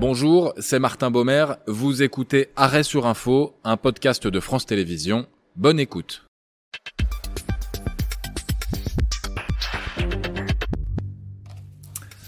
Bonjour, 0.00 0.54
c'est 0.60 0.78
Martin 0.78 1.10
Baumer. 1.10 1.46
Vous 1.66 2.04
écoutez 2.04 2.50
Arrêt 2.54 2.84
sur 2.84 3.04
Info, 3.06 3.56
un 3.64 3.76
podcast 3.76 4.28
de 4.28 4.38
France 4.38 4.64
Télévisions. 4.64 5.26
Bonne 5.56 5.80
écoute. 5.80 6.24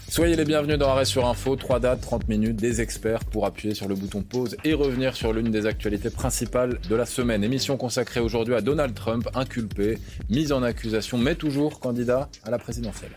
Soyez 0.08 0.34
les 0.34 0.44
bienvenus 0.44 0.78
dans 0.78 0.88
Arrêt 0.88 1.04
sur 1.04 1.28
Info, 1.28 1.54
3 1.54 1.78
dates, 1.78 2.00
30 2.00 2.26
minutes, 2.26 2.56
des 2.56 2.80
experts 2.80 3.24
pour 3.24 3.46
appuyer 3.46 3.72
sur 3.72 3.86
le 3.86 3.94
bouton 3.94 4.24
pause 4.24 4.56
et 4.64 4.74
revenir 4.74 5.14
sur 5.14 5.32
l'une 5.32 5.52
des 5.52 5.66
actualités 5.66 6.10
principales 6.10 6.80
de 6.88 6.96
la 6.96 7.06
semaine. 7.06 7.44
Émission 7.44 7.76
consacrée 7.76 8.18
aujourd'hui 8.18 8.56
à 8.56 8.62
Donald 8.62 8.96
Trump, 8.96 9.28
inculpé, 9.32 10.00
mis 10.28 10.50
en 10.50 10.64
accusation, 10.64 11.18
mais 11.18 11.36
toujours 11.36 11.78
candidat 11.78 12.28
à 12.42 12.50
la 12.50 12.58
présidentielle. 12.58 13.12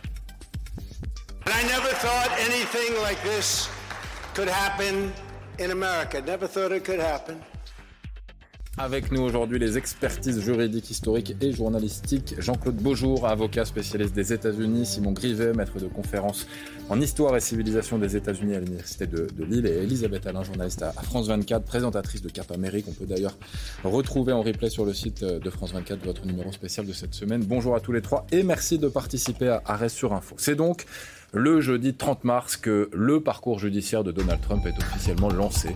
Could 4.33 4.49
happen 4.49 5.11
in 5.59 5.71
America. 5.71 6.21
Never 6.21 6.47
thought 6.47 6.71
it 6.71 6.83
could 6.83 6.99
happen. 6.99 7.37
Avec 8.75 9.11
nous 9.11 9.21
aujourd'hui 9.21 9.59
les 9.59 9.77
expertises 9.77 10.39
juridiques, 10.41 10.89
historiques 10.89 11.35
et 11.39 11.51
journalistiques. 11.51 12.33
Jean-Claude 12.39 12.77
Beaujour, 12.77 13.27
avocat 13.27 13.65
spécialiste 13.65 14.15
des 14.15 14.33
États-Unis. 14.33 14.87
Simon 14.87 15.11
Grivet, 15.11 15.53
maître 15.53 15.79
de 15.79 15.85
conférence 15.85 16.47
en 16.89 16.99
histoire 16.99 17.37
et 17.37 17.39
civilisation 17.39 17.99
des 17.99 18.15
États-Unis 18.15 18.55
à 18.55 18.59
l'Université 18.59 19.05
de, 19.05 19.27
Lille. 19.45 19.67
Et 19.67 19.83
Elisabeth 19.83 20.25
Alain, 20.25 20.41
journaliste 20.41 20.81
à, 20.81 20.91
France 20.93 21.27
24, 21.27 21.63
présentatrice 21.63 22.23
de 22.23 22.29
Cap 22.29 22.51
Amérique. 22.51 22.87
On 22.89 22.93
peut 22.93 23.05
d'ailleurs 23.05 23.37
retrouver 23.83 24.33
en 24.33 24.41
replay 24.41 24.71
sur 24.71 24.85
le 24.85 24.93
site 24.95 25.23
de 25.23 25.49
France 25.51 25.73
24 25.73 26.03
votre 26.03 26.25
numéro 26.25 26.51
spécial 26.51 26.87
de 26.87 26.93
cette 26.93 27.13
semaine. 27.13 27.43
Bonjour 27.43 27.75
à 27.75 27.79
tous 27.79 27.91
les 27.91 28.01
trois 28.01 28.25
et 28.31 28.41
merci 28.41 28.79
de 28.79 28.87
participer 28.87 29.49
à 29.49 29.61
Arrêt 29.67 29.89
sur 29.89 30.13
Info. 30.13 30.33
C'est 30.39 30.55
donc 30.55 30.87
le 31.33 31.61
jeudi 31.61 31.95
30 31.95 32.23
mars 32.23 32.57
que 32.57 32.89
le 32.93 33.19
parcours 33.19 33.57
judiciaire 33.57 34.03
de 34.03 34.11
Donald 34.11 34.39
Trump 34.39 34.65
est 34.67 34.77
officiellement 34.77 35.29
lancé 35.29 35.75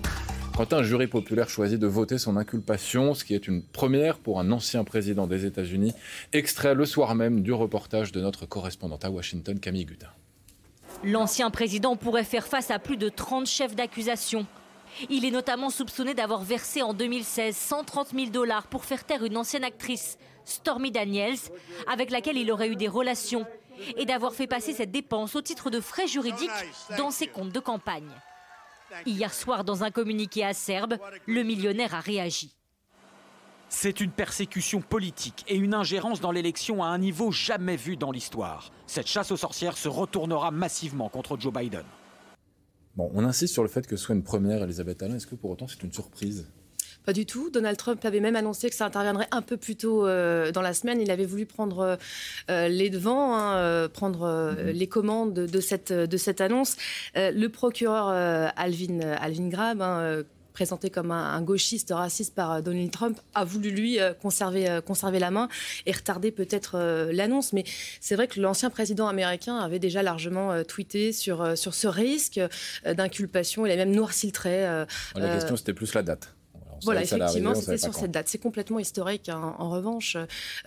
quand 0.56 0.74
un 0.74 0.82
jury 0.82 1.06
populaire 1.06 1.50
choisit 1.50 1.80
de 1.80 1.86
voter 1.86 2.18
son 2.18 2.36
inculpation, 2.36 3.14
ce 3.14 3.24
qui 3.24 3.36
est 3.36 3.48
une 3.48 3.62
première 3.62 4.18
pour 4.18 4.40
un 4.40 4.52
ancien 4.52 4.84
président 4.84 5.28
des 5.28 5.46
États-Unis, 5.46 5.94
extrait 6.34 6.74
le 6.74 6.84
soir 6.88 7.14
même 7.14 7.44
du 7.44 7.54
reportage 7.54 8.12
de 8.12 8.22
notre 8.22 8.48
correspondante 8.48 9.06
à 9.06 9.12
Washington, 9.12 9.60
Camille 9.60 9.86
Gutin. 9.86 10.08
L'ancien 11.04 11.52
président 11.52 11.96
pourrait 11.96 12.24
faire 12.24 12.48
face 12.48 12.72
à 12.72 12.80
plus 12.80 12.98
de 12.98 13.08
30 13.08 13.46
chefs 13.46 13.76
d'accusation. 13.76 14.48
Il 15.12 15.26
est 15.26 15.32
notamment 15.32 15.70
soupçonné 15.70 16.16
d'avoir 16.16 16.42
versé 16.42 16.82
en 16.82 16.96
2016 16.96 17.56
130 17.56 18.14
000 18.16 18.32
dollars 18.32 18.66
pour 18.66 18.84
faire 18.84 19.04
taire 19.04 19.24
une 19.24 19.38
ancienne 19.38 19.64
actrice, 19.64 20.18
Stormy 20.44 20.90
Daniels, 20.90 21.38
avec 21.88 22.10
laquelle 22.10 22.38
il 22.38 22.52
aurait 22.52 22.70
eu 22.70 22.76
des 22.76 22.88
relations, 22.88 23.46
et 23.98 24.06
d'avoir 24.06 24.34
fait 24.34 24.48
passer 24.48 24.74
cette 24.74 24.92
dépense 24.92 25.36
au 25.36 25.42
titre 25.42 25.70
de 25.70 25.80
frais 25.80 26.08
juridiques 26.08 26.50
dans 26.98 27.12
ses 27.12 27.28
comptes 27.28 27.54
de 27.54 27.60
campagne. 27.60 28.12
Hier 29.06 29.34
soir, 29.34 29.64
dans 29.64 29.84
un 29.84 29.92
communiqué 29.92 30.44
acerbe, 30.44 30.98
le 31.26 31.44
millionnaire 31.44 31.94
a 31.94 32.00
réagi. 32.00 32.54
C'est 33.70 34.00
une 34.00 34.12
persécution 34.12 34.82
politique 34.82 35.44
et 35.50 35.58
une 35.58 35.74
ingérence 35.74 36.22
dans 36.22 36.32
l'élection 36.32 36.84
à 36.84 36.88
un 36.88 36.98
niveau 36.98 37.32
jamais 37.32 37.76
vu 37.76 37.98
dans 37.98 38.12
l'histoire. 38.12 38.72
Cette 38.86 39.08
chasse 39.08 39.32
aux 39.32 39.38
sorcières 39.38 39.78
se 39.78 39.90
retournera 39.90 40.52
massivement 40.52 41.10
contre 41.10 41.38
Joe 41.38 41.52
Biden. 41.54 41.84
Bon, 42.96 43.12
on 43.14 43.26
insiste 43.26 43.54
sur 43.54 43.64
le 43.64 43.70
fait 43.70 43.86
que 43.86 43.98
ce 43.98 44.06
soit 44.06 44.16
une 44.16 44.24
première, 44.24 44.64
Elisabeth 44.64 45.04
Alain. 45.04 45.16
Est-ce 45.16 45.28
que 45.28 45.36
pour 45.36 45.52
autant 45.52 45.68
c'est 45.68 45.84
une 45.84 45.92
surprise? 45.92 46.50
Pas 47.08 47.14
du 47.14 47.26
tout. 47.26 47.50
Donald 47.50 47.78
Trump 47.78 48.04
avait 48.04 48.20
même 48.20 48.36
annoncé 48.36 48.70
que 48.70 48.76
ça 48.76 48.86
interviendrait 48.86 49.30
un 49.32 49.42
peu 49.42 49.56
plus 49.56 49.78
tôt 49.78 50.06
euh, 50.06 50.52
dans 50.52 50.62
la 50.62 50.74
semaine. 50.74 51.00
Il 51.00 51.10
avait 51.10 51.26
voulu 51.26 51.46
prendre 51.46 51.98
euh, 52.52 52.68
les 52.68 52.90
devants, 52.90 53.34
hein, 53.34 53.56
euh, 53.56 53.88
prendre 53.88 54.28
mm-hmm. 54.28 54.72
les 54.72 54.88
commandes 54.88 55.34
de 55.34 55.60
cette, 55.62 55.94
de 55.94 56.18
cette 56.18 56.42
annonce. 56.42 56.76
le 57.16 57.48
procureur 57.48 58.10
Alvin, 58.58 59.00
Alvin 59.00 59.48
Grab, 59.48 59.82
hein, 59.82 60.24
présenté 60.52 60.90
comme 60.90 61.12
un, 61.12 61.42
gauchiste 61.42 61.94
raciste 61.96 62.36
par 62.36 62.62
Donald 62.62 62.92
Trump, 62.92 63.18
a 63.34 63.46
voulu 63.46 63.72
lui 63.72 64.00
conserver, 64.22 64.80
conserver 64.86 65.20
la 65.20 65.32
main 65.32 65.48
et 65.86 65.94
retarder 65.94 66.32
peut-être 66.32 66.78
l'annonce. 67.14 67.54
Mais 67.54 67.64
c'est 68.02 68.16
vrai 68.16 68.28
que 68.28 68.42
l'ancien 68.42 68.70
président 68.70 69.08
américain 69.08 69.56
avait 69.56 69.80
déjà 69.80 70.04
largement 70.04 70.62
tweeté 70.66 71.14
sur, 71.14 71.58
sur 71.58 71.74
ce 71.74 71.88
risque 71.88 72.42
d'inculpation. 72.86 73.66
Il 73.66 73.72
a 73.72 73.78
même 73.78 73.96
noirci 73.96 74.26
le 74.26 74.34
trait. 74.34 74.86
La 75.16 75.36
question, 75.36 75.56
c'était 75.56 75.74
plus 75.74 75.94
la 75.94 76.04
date. 76.04 76.37
Voilà, 76.84 77.04
effectivement, 77.04 77.56
c'était 77.56 77.78
sur 77.78 77.94
cette 77.94 78.12
date. 78.12 78.28
C'est 78.28 78.38
complètement 78.38 78.80
historique. 78.80 79.30
Hein. 79.30 79.56
En 79.58 79.70
revanche, 79.70 80.18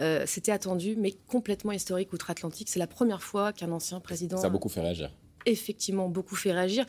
euh, 0.00 0.24
c'était 0.26 0.52
attendu, 0.52 0.96
mais 0.96 1.12
complètement 1.28 1.72
historique 1.72 2.12
outre-Atlantique. 2.12 2.68
C'est 2.68 2.78
la 2.78 2.86
première 2.86 3.22
fois 3.22 3.52
qu'un 3.52 3.72
ancien 3.72 4.00
président. 4.00 4.38
Ça 4.38 4.46
a 4.46 4.50
beaucoup 4.50 4.68
fait 4.68 4.80
réagir. 4.80 5.10
Effectivement, 5.46 6.08
beaucoup 6.08 6.36
fait 6.36 6.52
réagir. 6.52 6.84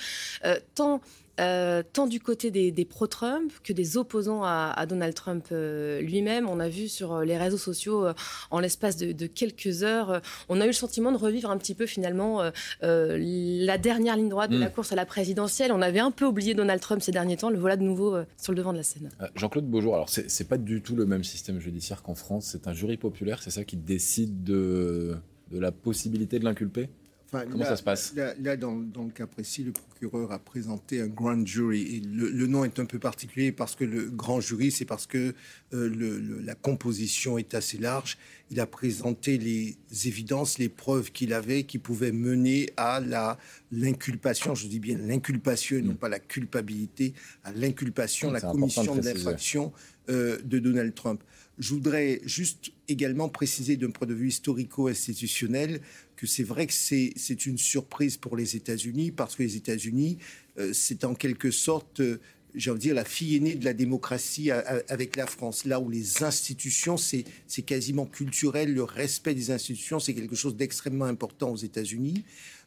Euh, 0.45 0.59
tant 0.75 1.01
euh, 1.39 1.81
tant 1.93 2.05
du 2.07 2.19
côté 2.19 2.51
des, 2.51 2.85
pro-Trump 2.85 3.51
que 3.63 3.73
des 3.73 3.97
opposants 3.97 4.43
à, 4.43 4.85
Donald 4.85 5.15
Trump 5.15 5.47
euh, 5.51 5.99
lui-même. 6.01 6.47
On 6.47 6.59
a 6.59 6.69
vu 6.69 6.87
sur 6.87 7.21
les 7.21 7.37
réseaux 7.37 7.57
sociaux, 7.57 8.05
en 8.51 8.59
l'espace 8.59 8.97
de, 8.97 9.27
quelques 9.27 9.81
heures, 9.81 10.21
on 10.49 10.61
a 10.61 10.65
eu 10.65 10.67
le 10.67 10.73
sentiment 10.73 11.11
de 11.11 11.17
revivre 11.17 11.49
un 11.49 11.57
petit 11.57 11.73
peu 11.73 11.87
finalement 11.87 12.43
la 12.81 13.77
dernière 13.77 14.17
ligne 14.17 14.29
droite 14.29 14.51
de 14.51 14.57
la 14.57 14.67
mm. 14.67 14.73
course 14.73 14.91
à 14.91 14.95
la 14.95 15.05
présidentielle. 15.05 15.71
On 15.71 15.81
avait 15.81 15.99
un 15.99 16.11
peu 16.11 16.25
oublié 16.25 16.53
Donald 16.53 16.81
Trump 16.81 17.01
ces 17.01 17.13
derniers 17.13 17.37
temps, 17.37 17.49
le 17.49 17.57
voilà 17.57 17.77
de 17.77 17.83
nouveau 17.83 18.17
sur 18.37 18.51
le 18.51 18.57
devant 18.57 18.73
de 18.73 18.77
la 18.77 18.83
scène. 18.83 19.09
Jean-Claude 19.35 19.65
Beaujour, 19.65 19.95
alors 19.95 20.09
c'est 20.09 20.47
pas 20.47 20.57
du 20.57 20.81
tout 20.81 20.95
le 20.95 21.05
même 21.05 21.23
système 21.23 21.59
judiciaire 21.59 22.03
qu'en 22.03 22.15
France, 22.15 22.49
c'est 22.51 22.67
un 22.67 22.73
jury 22.73 22.97
populaire, 22.97 23.41
c'est 23.41 23.51
ça 23.51 23.63
qui 23.63 23.77
décide 23.77 24.43
de, 24.43 25.17
de 25.51 25.59
la 25.59 25.71
possibilité 25.71 26.39
de 26.39 26.45
l'inculper? 26.45 26.89
Comment 27.31 27.63
ça 27.63 27.77
se 27.77 27.83
passe 27.83 28.13
Là, 28.15 28.57
dans, 28.57 28.75
le 28.75 29.11
cas 29.11 29.25
précis, 29.25 29.63
le 29.63 29.71
procureur 29.71 30.33
a 30.33 30.39
présenté 30.39 30.99
un 31.01 31.07
grand 31.07 31.45
jury. 31.45 31.81
Et 31.95 31.99
le, 32.01 32.47
nom 32.47 32.65
est 32.65 32.77
un 32.79 32.85
peu 32.85 32.99
particulier 32.99 33.53
parce 33.53 33.75
que 33.75 33.85
le 33.85 34.09
grand 34.09 34.41
jury, 34.41 34.69
c'est 34.69 34.85
parce 34.85 35.07
que 35.07 35.33
euh, 35.73 36.41
la 36.43 36.55
composition 36.55 37.37
est 37.37 37.53
assez 37.53 37.77
large. 37.77 38.17
Il 38.49 38.59
a 38.59 38.67
présenté 38.67 39.37
les 39.37 39.77
évidences, 40.05 40.57
les 40.57 40.67
preuves 40.67 41.11
qu'il 41.13 41.33
avait 41.33 41.63
qui 41.63 41.79
pouvaient 41.79 42.11
mener 42.11 42.69
à 42.75 42.99
la 42.99 43.37
l'inculpation, 43.71 44.53
je 44.53 44.67
dis 44.67 44.79
bien 44.79 44.97
l'inculpation, 44.97 45.79
non 45.81 45.93
mm. 45.93 45.97
pas 45.97 46.09
la 46.09 46.19
culpabilité, 46.19 47.13
à 47.45 47.53
l'inculpation, 47.53 48.29
la 48.29 48.41
commission 48.41 48.95
de 48.95 49.01
l'infraction 49.01 49.71
euh, 50.09 50.37
de 50.43 50.59
Donald 50.59 50.93
Trump. 50.93 51.23
Je 51.59 51.73
voudrais 51.73 52.21
juste 52.25 52.71
également 52.87 53.29
préciser 53.29 53.77
d'un 53.77 53.91
point 53.91 54.07
de 54.07 54.13
vue 54.13 54.29
historico-institutionnel 54.29 55.81
que 56.15 56.25
c'est 56.27 56.43
vrai 56.43 56.67
que 56.67 56.73
c'est 56.73 57.45
une 57.45 57.57
surprise 57.57 58.17
pour 58.17 58.37
les 58.37 58.55
États-Unis 58.55 59.11
parce 59.11 59.35
que 59.35 59.43
les 59.43 59.55
États-Unis, 59.57 60.17
euh, 60.57 60.71
c'est 60.73 61.03
en 61.03 61.13
quelque 61.13 61.51
sorte, 61.51 61.99
euh, 61.99 62.19
j'ai 62.55 62.69
envie 62.69 62.79
de 62.79 62.83
dire, 62.83 62.95
la 62.95 63.05
fille 63.05 63.35
aînée 63.37 63.55
de 63.55 63.65
la 63.65 63.73
démocratie 63.73 64.51
avec 64.51 65.15
la 65.15 65.25
France, 65.25 65.65
là 65.65 65.79
où 65.79 65.89
les 65.89 66.23
institutions, 66.23 66.97
c'est 66.97 67.25
quasiment 67.65 68.05
culturel, 68.05 68.73
le 68.73 68.83
respect 68.83 69.33
des 69.33 69.51
institutions, 69.51 69.99
c'est 69.99 70.13
quelque 70.13 70.35
chose 70.35 70.55
d'extrêmement 70.55 71.05
important 71.05 71.51
aux 71.51 71.57
États-Unis, 71.57 72.23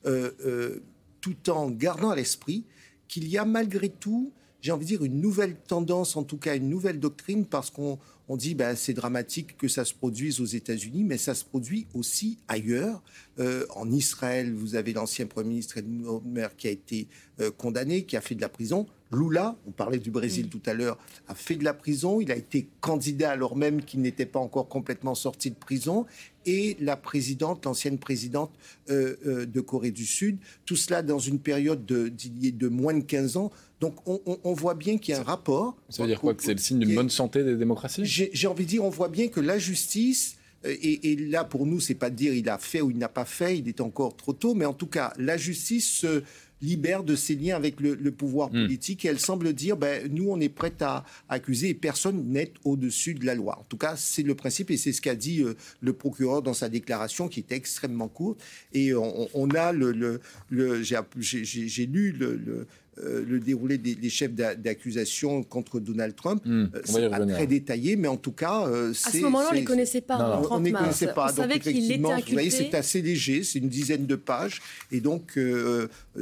euh, 0.06 0.80
tout 1.20 1.50
en 1.50 1.70
gardant 1.70 2.10
à 2.10 2.16
l'esprit 2.16 2.64
qu'il 3.08 3.28
y 3.28 3.38
a 3.38 3.44
malgré 3.44 3.88
tout 3.88 4.32
j'ai 4.64 4.72
envie 4.72 4.86
de 4.86 4.88
dire, 4.88 5.04
une 5.04 5.20
nouvelle 5.20 5.56
tendance, 5.56 6.16
en 6.16 6.22
tout 6.22 6.38
cas 6.38 6.56
une 6.56 6.70
nouvelle 6.70 6.98
doctrine, 6.98 7.44
parce 7.44 7.69
qu'on 7.69 7.98
on 8.28 8.36
dit 8.38 8.54
ben, 8.54 8.75
c'est 8.75 8.94
dramatique 8.94 9.58
que 9.58 9.69
ça 9.69 9.84
se 9.84 9.92
produise 9.92 10.41
aux 10.41 10.47
États-Unis, 10.47 11.04
mais 11.04 11.19
ça 11.19 11.34
se 11.34 11.44
produit 11.44 11.86
aussi 11.92 12.38
ailleurs. 12.48 13.02
Euh, 13.38 13.66
en 13.76 13.92
Israël, 13.92 14.54
vous 14.54 14.75
avez 14.75 14.94
l'ancien 14.94 15.26
Premier 15.26 15.50
ministre 15.50 15.76
Edmund 15.76 16.06
Omer 16.06 16.56
qui 16.56 16.69
a 16.69 16.70
été 16.70 17.08
euh, 17.41 17.50
condamné, 17.50 18.04
qui 18.04 18.16
a 18.16 18.22
fait 18.22 18.34
de 18.34 18.41
la 18.41 18.48
prison. 18.48 18.86
Lula, 19.14 19.56
on 19.66 19.70
parlait 19.70 19.98
du 19.98 20.10
Brésil 20.10 20.48
tout 20.48 20.62
à 20.66 20.75
l'heure, 20.75 20.98
a 21.28 21.34
fait 21.34 21.56
de 21.56 21.64
la 21.64 21.75
prison. 21.75 22.20
Il 22.20 22.30
a 22.32 22.36
été 22.36 22.69
candidat 22.80 23.30
alors 23.30 23.56
même 23.56 23.82
qu'il 23.82 24.00
n'était 24.00 24.26
pas 24.26 24.41
encore 24.41 24.69
complètement 24.69 25.14
sorti 25.14 25.50
de 25.50 25.56
prison. 25.56 26.06
Et 26.47 26.76
la 26.80 26.97
présidente, 26.97 27.64
l'ancienne 27.64 27.98
présidente 27.98 28.52
euh, 28.91 29.47
de 29.47 29.60
Corée 29.60 29.92
du 29.92 30.04
Sud, 30.04 30.38
tout 30.66 30.76
cela 30.76 31.02
dans 31.02 31.19
une 31.19 31.38
période 31.38 31.86
de, 31.86 32.10
de 32.10 32.69
moins 32.69 32.94
de 32.94 33.02
15 33.02 33.37
ans. 33.37 33.50
Donc 33.81 33.96
on, 34.06 34.52
voit 34.55 34.75
bien 34.75 34.96
qu'il 34.99 35.12
y 35.12 35.16
a 35.16 35.20
un 35.20 35.25
rapport. 35.25 35.76
Ça 35.90 36.02
veut 36.02 36.08
dire 36.08 36.20
quoi 36.20 36.34
Que 36.34 36.43
c'est 36.43 36.52
le 36.52 36.58
signe 36.58 36.78
d'une 36.78 36.94
bonne 36.94 37.11
santé 37.11 37.44
des 37.44 37.56
démocraties? 37.56 38.05
J'ai 38.05 38.46
envie 38.46 38.64
de 38.64 38.70
dire, 38.70 38.84
on 38.84 38.90
voit 38.90 39.08
bien 39.08 39.28
que 39.28 39.40
la 39.40 39.58
justice, 39.58 40.37
euh, 40.64 40.75
et, 40.81 41.16
là 41.16 41.44
pour 41.44 41.66
nous, 41.66 41.81
c'est 41.81 41.94
pas 41.94 42.08
de 42.08 42.16
dire 42.16 42.32
il 42.32 42.49
a 42.49 42.58
fait 42.58 42.81
ou 42.81 42.90
il 42.90 42.99
n'a 42.99 43.08
pas 43.08 43.25
fait, 43.25 43.58
il 43.58 43.69
est 43.69 43.81
encore 43.81 44.16
trop 44.16 44.32
tôt, 44.32 44.55
mais 44.55 44.64
en 44.64 44.72
tout 44.72 44.87
cas, 44.87 45.12
la 45.19 45.37
justice 45.37 45.90
se 45.90 46.22
libère 46.64 47.05
de 47.05 47.14
ses 47.14 47.34
liens 47.34 47.56
avec 47.56 47.81
le, 47.81 47.96
pouvoir 48.11 48.49
hmm. 48.49 48.64
politique 48.64 49.05
et 49.05 49.08
elle 49.08 49.20
semble 49.20 49.52
dire 49.52 49.76
ben, 49.76 50.11
nous, 50.11 50.28
on 50.28 50.40
est 50.40 50.49
prêt 50.49 50.72
à, 50.81 51.05
accuser 51.28 51.70
et 51.70 51.75
personne 51.75 52.25
n'est 52.28 52.52
au-dessus 52.64 53.14
de 53.14 53.26
la 53.26 53.34
loi. 53.34 53.58
En 53.61 53.64
tout 53.64 53.76
cas, 53.76 53.94
c'est 53.96 54.22
le 54.22 54.34
principe 54.34 54.70
et 54.70 54.76
c'est 54.76 54.93
ce 54.93 55.00
qu'a 55.00 55.14
dit 55.14 55.43
euh, 55.43 55.55
le 55.81 55.93
procureur 55.93 56.43
dans 56.43 56.55
sa 56.55 56.69
déclaration 56.69 57.28
qui 57.28 57.40
était 57.40 57.56
extrêmement 57.56 58.08
courte. 58.08 58.40
Et 58.72 58.93
on, 58.94 59.50
a 59.55 59.72
le, 59.72 59.93
le, 59.93 60.20
le 60.50 60.82
j'ai 60.82 61.87
lu 61.87 62.12
le 62.12 62.66
euh, 62.99 63.25
le 63.26 63.41
déroulé 63.41 63.76
des, 63.76 64.08
chefs 64.08 64.32
d'accusation 64.32 65.43
contre 65.43 65.81
Donald 65.81 66.14
Trump. 66.14 66.43
Hmm, 66.44 66.67
euh, 66.75 66.81
c'est 66.85 67.11
pas 67.11 67.26
très 67.26 67.46
détaillé, 67.46 67.96
mais 67.96 68.06
en 68.06 68.17
tout 68.17 68.31
cas, 68.31 68.69
euh, 68.69 68.91
à 68.91 69.11
ce 69.11 69.19
moment-là, 69.19 69.49
on 69.50 69.55
ne 69.55 69.58
les 69.58 69.64
connaissait 69.64 70.00
pas. 70.00 70.41
on 70.49 70.61
ne 70.61 70.64
les 70.67 70.73
connaissait 70.73 71.12
pas. 71.12 71.32
On 71.32 71.43
donc, 71.43 71.56
effectivement, 71.56 72.17
vous 72.17 72.32
voyez, 72.32 72.50
c'est 72.50 72.75
assez 72.75 73.02
léger, 73.02 73.43
c'est 73.43 73.58
une 73.58 73.69
dizaine 73.69 74.06
de 74.06 74.14
pages, 74.14 74.61
et 74.93 75.00
donc 75.00 75.38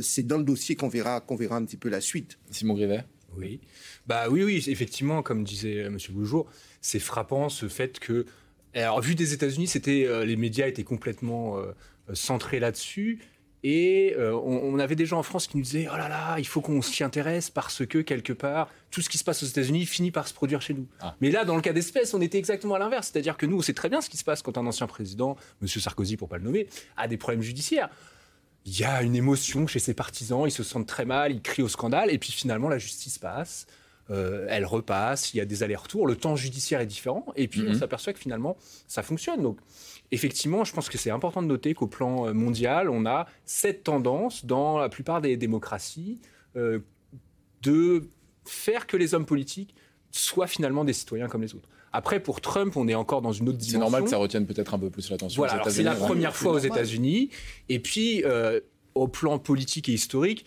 c'est 0.00 0.26
dans 0.26 0.38
le 0.38 0.44
dossier 0.44 0.74
qu'on 0.74 0.88
verra, 0.88 1.20
qu'on 1.20 1.36
verra 1.36 1.56
un 1.56 1.64
petit 1.64 1.76
peu 1.76 1.88
la 1.88 2.00
suite. 2.00 2.38
Simon 2.50 2.74
Grivet 2.74 3.04
Oui. 3.36 3.60
Bah 4.06 4.28
oui, 4.30 4.42
oui, 4.42 4.64
effectivement, 4.66 5.22
comme 5.22 5.44
disait 5.44 5.76
M. 5.76 5.98
Boujour, 6.10 6.46
c'est 6.80 7.00
frappant 7.00 7.48
ce 7.48 7.68
fait 7.68 7.98
que. 7.98 8.24
Alors, 8.74 9.02
vu 9.02 9.14
des 9.14 9.34
États-Unis, 9.34 9.66
c'était 9.66 10.08
les 10.24 10.36
médias 10.36 10.66
étaient 10.66 10.84
complètement 10.84 11.58
centrés 12.14 12.60
là-dessus. 12.60 13.18
Et 13.64 14.14
euh, 14.18 14.32
on, 14.34 14.76
avait 14.80 14.96
des 14.96 15.06
gens 15.06 15.20
en 15.20 15.22
France 15.22 15.46
qui 15.46 15.56
nous 15.56 15.62
disaient 15.62 15.86
Oh 15.92 15.96
là 15.96 16.08
là, 16.08 16.36
il 16.38 16.46
faut 16.46 16.60
qu'on 16.60 16.82
s'y 16.82 17.04
intéresse 17.04 17.48
parce 17.48 17.86
que 17.86 17.98
quelque 17.98 18.32
part, 18.32 18.68
tout 18.90 19.00
ce 19.02 19.08
qui 19.08 19.18
se 19.18 19.24
passe 19.24 19.42
aux 19.44 19.46
États-Unis 19.46 19.86
finit 19.86 20.10
par 20.10 20.26
se 20.26 20.34
produire 20.34 20.60
chez 20.60 20.74
nous. 20.74 20.86
Ah. 21.00 21.14
Mais 21.20 21.30
là, 21.30 21.44
dans 21.44 21.54
le 21.54 21.62
cas 21.62 21.72
d'espèce, 21.72 22.12
on 22.12 22.20
était 22.20 22.38
exactement 22.38 22.74
à 22.74 22.80
l'inverse. 22.80 23.10
C'est-à-dire 23.12 23.36
que 23.36 23.46
nous, 23.46 23.58
on 23.58 23.62
sait 23.62 23.72
très 23.72 23.88
bien 23.88 24.00
ce 24.00 24.10
qui 24.10 24.16
se 24.16 24.24
passe 24.24 24.42
quand 24.42 24.58
un 24.58 24.66
ancien 24.66 24.88
président, 24.88 25.36
M. 25.60 25.68
Sarkozy 25.68 26.16
pour 26.16 26.28
pas 26.28 26.38
le 26.38 26.44
nommer, 26.44 26.66
a 26.96 27.06
des 27.06 27.16
problèmes 27.16 27.42
judiciaires. 27.42 27.88
Il 28.64 28.76
y 28.78 28.84
a 28.84 29.02
une 29.02 29.14
émotion 29.14 29.66
chez 29.68 29.78
ses 29.78 29.94
partisans, 29.94 30.42
ils 30.44 30.52
se 30.52 30.64
sentent 30.64 30.86
très 30.86 31.04
mal, 31.04 31.32
ils 31.32 31.42
crient 31.42 31.62
au 31.62 31.68
scandale, 31.68 32.10
et 32.10 32.18
puis 32.18 32.32
finalement, 32.32 32.68
la 32.68 32.78
justice 32.78 33.18
passe. 33.18 33.66
Euh, 34.10 34.46
elle 34.48 34.66
repasse, 34.66 35.32
il 35.32 35.38
y 35.38 35.40
a 35.40 35.44
des 35.44 35.62
allers-retours, 35.62 36.06
le 36.06 36.16
temps 36.16 36.34
judiciaire 36.34 36.80
est 36.80 36.86
différent, 36.86 37.24
et 37.36 37.46
puis 37.46 37.62
on 37.62 37.70
mhm. 37.70 37.78
s'aperçoit 37.78 38.12
que 38.12 38.18
finalement 38.18 38.56
ça 38.88 39.02
fonctionne. 39.02 39.42
Donc 39.42 39.58
effectivement, 40.12 40.62
je 40.62 40.72
pense 40.72 40.88
que 40.88 40.98
c'est 40.98 41.10
important 41.10 41.42
de 41.42 41.48
noter 41.48 41.74
qu'au 41.74 41.88
plan 41.88 42.28
euh, 42.28 42.32
mondial, 42.32 42.88
on 42.90 43.06
a 43.06 43.26
cette 43.44 43.82
tendance 43.82 44.44
dans 44.44 44.78
la 44.78 44.88
plupart 44.88 45.20
des 45.20 45.36
démocraties 45.36 46.20
euh, 46.56 46.78
de 47.62 48.08
faire 48.44 48.86
que 48.86 48.96
les 48.96 49.14
hommes 49.14 49.26
politiques 49.26 49.74
soient 50.10 50.46
finalement 50.46 50.84
des 50.84 50.92
citoyens 50.92 51.26
comme 51.26 51.42
les 51.42 51.54
autres. 51.54 51.68
Après, 51.92 52.20
pour 52.20 52.40
Trump, 52.40 52.76
on 52.76 52.88
est 52.88 52.94
encore 52.94 53.22
dans 53.22 53.32
une 53.32 53.48
autre 53.48 53.58
dimension. 53.58 53.78
C'est 53.78 53.82
normal 53.82 54.04
que 54.04 54.10
ça 54.10 54.16
retienne 54.18 54.46
peut-être 54.46 54.74
un 54.74 54.78
peu 54.78 54.90
plus 54.90 55.10
l'attention. 55.10 55.42
Voilà, 55.42 55.62
c'est 55.68 55.82
la 55.82 55.94
première 55.94 56.36
fois 56.36 56.52
aux 56.52 56.58
États-Unis. 56.58 57.30
Et 57.68 57.80
puis, 57.80 58.24
au 58.94 59.08
plan 59.08 59.38
politique 59.38 59.90
et 59.90 59.92
historique, 59.92 60.46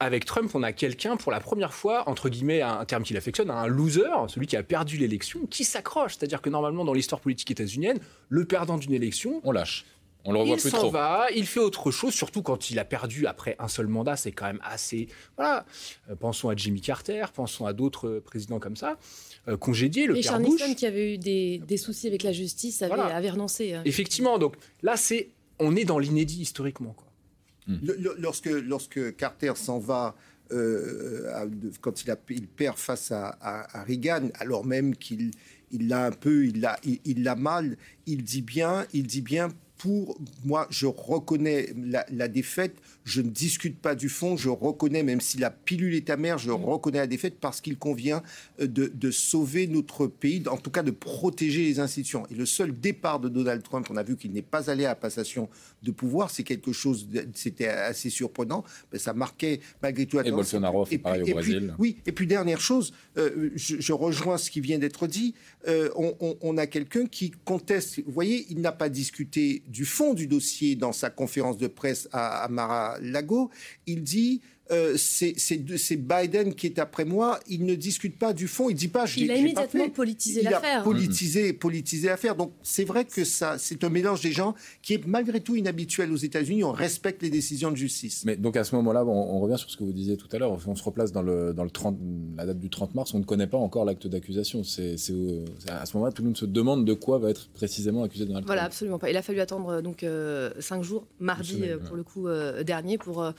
avec 0.00 0.24
Trump, 0.24 0.50
on 0.54 0.62
a 0.62 0.72
quelqu'un 0.72 1.16
pour 1.16 1.30
la 1.30 1.40
première 1.40 1.72
fois, 1.72 2.08
entre 2.08 2.28
guillemets, 2.28 2.62
un 2.62 2.84
terme 2.84 3.04
qu'il 3.04 3.16
affectionne, 3.16 3.50
un 3.50 3.66
loser, 3.66 4.10
celui 4.28 4.46
qui 4.46 4.56
a 4.56 4.62
perdu 4.62 4.96
l'élection, 4.96 5.46
qui 5.46 5.64
s'accroche. 5.64 6.16
C'est-à-dire 6.16 6.42
que 6.42 6.50
normalement, 6.50 6.84
dans 6.84 6.92
l'histoire 6.92 7.20
politique 7.20 7.50
états-unienne, 7.50 7.98
le 8.28 8.44
perdant 8.44 8.76
d'une 8.76 8.92
élection, 8.92 9.40
on 9.44 9.52
lâche. 9.52 9.84
On 10.26 10.32
le 10.32 10.38
revoit 10.38 10.56
il 10.56 10.60
plus 10.60 10.70
trop. 10.70 10.88
Il 10.88 10.92
va, 10.92 11.26
il 11.34 11.46
fait 11.46 11.60
autre 11.60 11.90
chose, 11.90 12.14
surtout 12.14 12.42
quand 12.42 12.70
il 12.70 12.78
a 12.78 12.84
perdu 12.84 13.26
après 13.26 13.56
un 13.58 13.68
seul 13.68 13.86
mandat, 13.86 14.16
c'est 14.16 14.32
quand 14.32 14.46
même 14.46 14.60
assez. 14.64 15.08
Voilà. 15.36 15.66
Euh, 16.10 16.16
pensons 16.16 16.48
à 16.48 16.56
Jimmy 16.56 16.80
Carter, 16.80 17.26
pensons 17.34 17.66
à 17.66 17.74
d'autres 17.74 18.22
présidents 18.24 18.58
comme 18.58 18.76
ça. 18.76 18.98
Euh, 19.48 19.58
congédié, 19.58 20.06
le 20.06 20.16
Et 20.16 20.22
père 20.22 20.40
Bush. 20.40 20.62
qui 20.76 20.86
avait 20.86 21.14
eu 21.14 21.18
des, 21.18 21.76
soucis 21.76 22.06
avec 22.06 22.22
la 22.22 22.32
justice 22.32 22.80
avait, 22.80 22.94
avait 22.94 23.30
renoncé. 23.30 23.74
Hein. 23.74 23.82
Effectivement, 23.84 24.38
donc 24.38 24.56
là, 24.82 24.96
c'est 24.96 25.28
on 25.58 25.76
est 25.76 25.84
dans 25.84 25.98
l'inédit 25.98 26.40
historiquement. 26.40 26.96
Hmm. 27.66 27.78
lorsque, 28.18 28.46
lorsque 28.46 29.16
Carter 29.16 29.52
s'en 29.56 29.78
va, 29.78 30.14
euh, 30.52 31.70
quand 31.80 32.04
il, 32.04 32.46
perd 32.46 32.76
face 32.76 33.10
à, 33.10 33.84
Reagan, 33.86 34.28
alors 34.38 34.66
même 34.66 34.94
qu'il 34.96 35.30
il 35.70 35.88
l'a 35.88 36.06
un 36.06 36.12
peu, 36.12 36.46
il 36.46 36.60
l'a 36.60 36.78
il, 36.84 37.00
il 37.04 37.34
mal, 37.38 37.76
il 38.06 38.22
dit 38.22 38.42
bien, 38.42 38.86
il 38.92 39.06
dit 39.06 39.22
bien 39.22 39.48
pour 39.78 40.18
moi, 40.44 40.66
je 40.70 40.86
reconnais 40.86 41.74
la, 41.76 42.28
défaite, 42.28 42.76
je 43.04 43.20
ne 43.20 43.28
discute 43.28 43.78
pas 43.78 43.94
du 43.94 44.08
fond, 44.08 44.36
je 44.36 44.48
reconnais, 44.48 45.02
même 45.02 45.20
si 45.20 45.38
la 45.38 45.50
pilule 45.50 45.94
est 45.94 46.08
amère, 46.10 46.38
je 46.38 46.50
reconnais 46.50 46.98
la 46.98 47.06
défaite 47.06 47.36
parce 47.38 47.60
qu'il 47.60 47.76
convient 47.76 48.22
euh, 48.60 48.66
de, 48.66 49.10
sauver 49.10 49.66
notre 49.66 50.06
pays, 50.06 50.42
en 50.48 50.56
tout 50.56 50.70
cas 50.70 50.82
de 50.82 50.90
protéger 50.90 51.62
les 51.62 51.80
institutions. 51.80 52.26
Et 52.30 52.34
le 52.34 52.46
seul 52.46 52.72
départ 52.78 53.20
de 53.20 53.28
Donald 53.28 53.62
Trump, 53.62 53.86
on 53.90 53.96
a 53.96 54.02
vu 54.02 54.16
qu'il 54.16 54.32
n'est 54.32 54.42
pas 54.42 54.70
allé 54.70 54.86
à 54.86 54.88
la 54.88 54.94
passation 54.94 55.48
de 55.82 55.90
pouvoir, 55.90 56.30
c'est 56.30 56.42
quelque 56.42 56.72
chose, 56.72 57.06
c'était 57.34 57.68
assez 57.68 58.08
surprenant, 58.08 58.64
mais 58.92 58.98
ça 58.98 59.12
marquait 59.12 59.60
malgré 59.82 60.06
tout. 60.06 60.18
Et 60.20 60.30
Bolsonaro, 60.30 60.86
c'est 60.86 60.98
pareil 60.98 61.22
au 61.22 61.34
Brésil. 61.34 61.74
oui, 61.78 61.98
et 62.06 62.12
puis 62.12 62.26
dernière 62.26 62.60
chose, 62.60 62.94
euh, 63.18 63.50
je, 63.54 63.92
rejoins 63.92 64.38
ce 64.38 64.50
qui 64.50 64.60
vient 64.60 64.78
d'être 64.78 65.06
dit, 65.06 65.34
euh, 65.68 65.90
on, 65.94 66.56
a 66.56 66.66
quelqu'un 66.66 67.06
qui 67.06 67.30
conteste, 67.44 68.00
vous 68.04 68.12
voyez, 68.12 68.46
il 68.48 68.60
n'a 68.60 68.72
pas 68.72 68.88
discuté 68.88 69.62
du 69.68 69.84
fond 69.84 70.14
du 70.14 70.26
dossier 70.26 70.74
dans 70.74 70.92
sa 70.92 71.10
conférence 71.10 71.58
de 71.58 71.66
presse 71.66 72.08
à, 72.12 72.44
à 72.44 72.93
Mar-a-Lago. 72.94 73.50
Il 73.86 74.02
dit 74.02 74.40
euh, 74.70 74.94
c'est 74.96 75.96
Biden 75.96 76.54
qui 76.54 76.66
est 76.66 76.78
après 76.78 77.04
moi. 77.04 77.38
Il 77.48 77.66
ne 77.66 77.74
discute 77.74 78.18
pas 78.18 78.32
du 78.32 78.48
fond. 78.48 78.70
Il 78.70 78.74
dit 78.74 78.88
pas. 78.88 79.04
Il 79.16 79.30
a 79.30 79.36
immédiatement 79.36 79.90
politisé 79.90 80.42
l'affaire. 80.42 80.82
Politisé, 80.82 81.52
politisé 81.52 82.08
l'affaire. 82.08 82.34
Donc 82.34 82.52
c'est 82.62 82.84
vrai 82.84 83.04
que 83.04 83.24
ça, 83.24 83.56
c'est 83.58 83.84
un 83.84 83.90
mélange 83.90 84.22
des 84.22 84.32
gens 84.32 84.54
qui 84.80 84.94
est 84.94 85.06
malgré 85.06 85.40
tout 85.40 85.54
inhabituel 85.56 86.10
aux 86.12 86.16
États-Unis. 86.16 86.64
On 86.64 86.72
respecte 86.72 87.22
les 87.22 87.28
décisions 87.28 87.70
de 87.70 87.76
justice. 87.76 88.24
Mais 88.24 88.36
donc 88.36 88.56
à 88.56 88.64
ce 88.64 88.74
moment-là, 88.76 89.04
on, 89.04 89.38
revient 89.40 89.58
sur 89.58 89.68
ce 89.68 89.76
que 89.76 89.84
vous 89.84 89.92
disiez 89.92 90.16
tout 90.16 90.28
à 90.32 90.38
l'heure. 90.38 90.56
On 90.66 90.76
se 90.76 90.82
replace 90.82 91.12
dans 91.12 91.22
le 91.22 91.52
dans 91.52 91.64
le 91.64 91.70
30, 91.70 91.98
la 92.38 92.46
date 92.46 92.58
du 92.58 92.70
30 92.70 92.94
mars. 92.94 93.12
On 93.12 93.18
ne 93.18 93.24
connaît 93.24 93.46
pas 93.46 93.58
encore 93.58 93.84
l'acte 93.84 94.06
d'accusation. 94.06 94.64
C'est 94.64 94.94
à 95.68 95.84
ce 95.84 95.96
moment-là, 95.96 96.12
tout 96.12 96.22
le 96.22 96.28
monde 96.28 96.38
se 96.38 96.46
demande 96.46 96.86
de 96.86 96.94
quoi 96.94 97.18
va 97.18 97.28
être 97.28 97.48
précisément 97.48 98.02
accusé 98.02 98.24
Donald 98.24 98.46
Trump. 98.46 98.56
Voilà, 98.56 98.64
absolument 98.64 98.98
pas. 98.98 99.10
Il 99.10 99.16
a 99.16 99.22
fallu 99.22 99.40
attendre 99.40 99.68
euh, 99.68 99.82
donc 99.82 100.02
euh, 100.02 100.50
cinq 100.58 100.82
jours, 100.82 101.06
mardi 101.20 101.62
pour 101.86 101.96
le 101.96 102.02
coup 102.02 102.28
dernier, 102.64 102.96
pour 102.96 103.30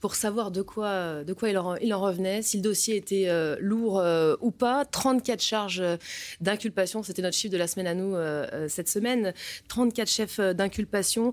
pour 0.00 0.16
savoir 0.16 0.50
de 0.50 0.62
quoi 0.62 0.71
de 0.80 1.32
quoi 1.32 1.50
il 1.50 1.58
en, 1.58 1.76
il 1.76 1.92
en 1.94 2.00
revenait, 2.00 2.42
si 2.42 2.56
le 2.56 2.62
dossier 2.62 2.96
était 2.96 3.26
euh, 3.28 3.56
lourd 3.60 3.98
euh, 3.98 4.36
ou 4.40 4.50
pas. 4.50 4.84
34 4.84 5.42
charges 5.42 5.80
euh, 5.80 5.96
d'inculpation, 6.40 7.02
c'était 7.02 7.22
notre 7.22 7.36
chiffre 7.36 7.52
de 7.52 7.58
la 7.58 7.66
semaine 7.66 7.86
à 7.86 7.94
nous 7.94 8.16
cette 8.68 8.88
semaine. 8.88 9.32
34 9.68 10.08
chefs 10.08 10.40
d'inculpation. 10.40 11.32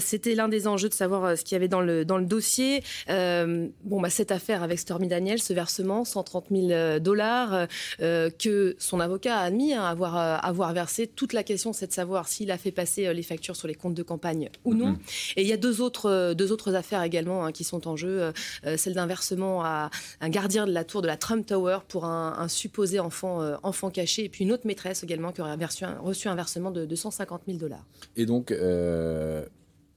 c'était 0.00 0.34
l'un 0.34 0.48
des 0.48 0.66
enjeux 0.66 0.88
de 0.88 0.94
savoir 0.94 1.36
ce 1.36 1.44
qu'il 1.44 1.54
y 1.54 1.56
avait 1.56 1.68
dans 1.68 1.80
le, 1.80 2.04
dans 2.04 2.18
le 2.18 2.24
dossier. 2.24 2.82
bon, 3.08 4.00
bah, 4.00 4.10
cette 4.10 4.30
affaire 4.30 4.62
avec 4.62 4.78
Stormy 4.78 5.08
Daniel, 5.08 5.40
ce 5.40 5.52
versement, 5.52 6.04
130 6.04 6.46
000 6.50 6.98
dollars, 7.00 7.66
que 7.98 8.76
son 8.78 9.00
avocat 9.00 9.38
a 9.38 9.44
admis 9.44 9.74
hein, 9.74 9.84
avoir, 9.84 10.16
avoir 10.44 10.72
versé. 10.72 11.06
Toute 11.06 11.32
la 11.32 11.42
question, 11.42 11.72
c'est 11.72 11.86
de 11.86 11.92
savoir 11.92 12.28
s'il 12.28 12.50
a 12.50 12.58
fait 12.58 12.72
passer 12.72 13.12
les 13.12 13.22
factures 13.22 13.56
sur 13.56 13.68
les 13.68 13.74
comptes 13.74 13.94
de 13.94 14.02
campagne 14.02 14.50
ou 14.64 14.74
non. 14.74 14.92
Mm-hmm. 14.92 15.32
Et 15.36 15.42
il 15.42 15.48
y 15.48 15.52
a 15.52 15.56
deux 15.56 15.80
autres, 15.80 16.34
deux 16.34 16.52
autres 16.52 16.74
affaires 16.74 17.02
également 17.02 17.44
hein, 17.44 17.52
qui 17.52 17.64
sont 17.64 17.88
en 17.88 17.96
jeu 17.96 18.32
celle 18.76 18.94
d'un 18.94 19.06
versement 19.06 19.64
à 19.64 19.90
un 20.20 20.28
gardien 20.28 20.66
de 20.66 20.72
la 20.72 20.84
tour 20.84 21.02
de 21.02 21.06
la 21.06 21.16
Trump 21.16 21.46
Tower 21.46 21.78
pour 21.88 22.04
un, 22.04 22.48
supposé 22.48 23.00
enfant, 23.00 23.42
euh, 23.42 23.56
enfant 23.62 23.90
caché, 23.90 24.24
et 24.24 24.28
puis 24.28 24.44
une 24.44 24.52
autre 24.52 24.66
maîtresse 24.66 25.02
également 25.02 25.32
qui 25.32 25.40
aurait 25.40 25.56
reçu 26.00 26.28
un, 26.28 26.34
versement 26.34 26.70
de 26.70 26.84
250 26.84 27.42
000 27.46 27.58
dollars. 27.58 27.84
Et 28.16 28.26
donc, 28.26 28.50
euh, 28.50 29.44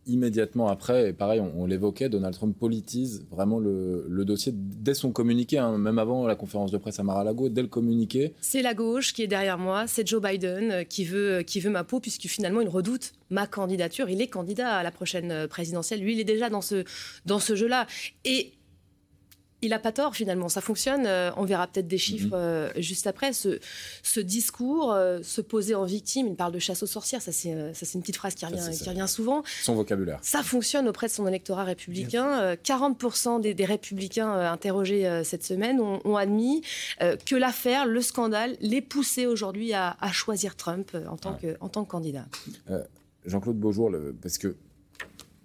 immédiatement 0.07 0.67
après, 0.67 1.09
et 1.09 1.13
pareil, 1.13 1.39
on, 1.39 1.65
l'évoquait, 1.65 2.09
Donald 2.09 2.33
Trump 2.35 2.57
politise 2.57 3.25
vraiment 3.31 3.59
le, 3.59 4.23
dossier 4.25 4.51
dès 4.55 4.93
son 4.93 5.11
communiqué, 5.11 5.57
hein, 5.57 5.77
même 5.77 5.99
avant 5.99 6.27
la 6.27 6.35
conférence 6.35 6.71
de 6.71 6.77
presse 6.77 6.99
à 6.99 7.03
Mar-a-Lago, 7.03 7.49
dès 7.49 7.61
le 7.61 7.67
communiqué. 7.67 8.33
C'est 8.41 8.61
la 8.61 8.73
gauche 8.73 9.13
qui 9.13 9.23
est 9.23 9.27
derrière 9.27 9.57
moi, 9.57 9.85
c'est 9.87 10.07
Joe 10.07 10.21
Biden 10.21 10.71
euh, 10.71 10.83
qui 10.83 11.05
veut, 11.05 11.41
qui 11.41 11.59
veut 11.59 11.69
ma 11.69 11.83
peau, 11.83 11.99
puisque 11.99 12.27
finalement 12.27 12.61
il 12.61 12.69
redoute 12.69 13.13
ma 13.29 13.47
candidature. 13.47 14.09
Il 14.09 14.21
est 14.21 14.27
candidat 14.27 14.75
à 14.75 14.83
la 14.83 14.91
prochaine 14.91 15.47
présidentielle. 15.47 16.01
Lui, 16.01 16.13
il 16.13 16.19
est 16.19 16.25
déjà 16.25 16.49
dans 16.49 16.61
ce, 16.61 16.83
dans 17.25 17.39
ce 17.39 17.55
jeu-là. 17.55 17.87
Et 18.23 18.53
il 19.65 19.69
n'a 19.69 19.79
pas 19.79 19.91
tort 19.91 20.15
finalement, 20.15 20.47
ça 20.47 20.61
fonctionne. 20.61 21.05
Euh, 21.05 21.31
on 21.37 21.43
verra 21.43 21.67
peut-être 21.67 21.87
des 21.87 21.97
chiffres 21.97 22.27
mhm. 22.27 22.33
euh, 22.35 22.69
juste 22.77 23.07
après. 23.07 23.33
Ce, 23.33 23.59
ce 24.03 24.19
discours, 24.19 24.93
euh, 24.93 25.19
se 25.23 25.41
poser 25.41 25.75
en 25.75 25.85
victime, 25.85 26.27
il 26.27 26.35
parle 26.35 26.51
de 26.51 26.59
chasse 26.59 26.83
aux 26.83 26.87
sorcières, 26.87 27.21
ça 27.21 27.31
c'est 27.31 27.49
une 27.49 28.01
petite 28.01 28.17
phrase 28.17 28.35
qui 28.35 28.45
revient, 28.45 28.77
qui 28.77 28.89
revient 28.89 29.07
souvent. 29.07 29.43
Son 29.61 29.75
vocabulaire. 29.75 30.19
Ça 30.21 30.43
fonctionne 30.43 30.87
auprès 30.87 31.07
de 31.07 31.11
son 31.11 31.27
électorat 31.27 31.63
républicain. 31.63 32.55
40% 32.63 33.41
des, 33.41 33.65
républicains 33.65 34.31
interrogés 34.31 35.21
cette 35.23 35.43
semaine 35.43 35.79
ont, 35.79 36.15
admis 36.15 36.61
que 36.99 37.35
l'affaire, 37.35 37.85
le 37.85 38.01
scandale, 38.01 38.55
les 38.61 38.81
poussait 38.81 39.25
aujourd'hui 39.25 39.73
à, 39.73 39.95
choisir 40.11 40.55
Trump 40.55 40.95
en 41.09 41.17
tant, 41.17 41.33
que, 41.33 41.57
en 41.59 41.69
tant 41.69 41.83
que 41.83 41.89
candidat. 41.89 42.25
Jean-Claude 43.25 43.57
Beaujour, 43.57 43.91
parce 44.21 44.37
que 44.37 44.55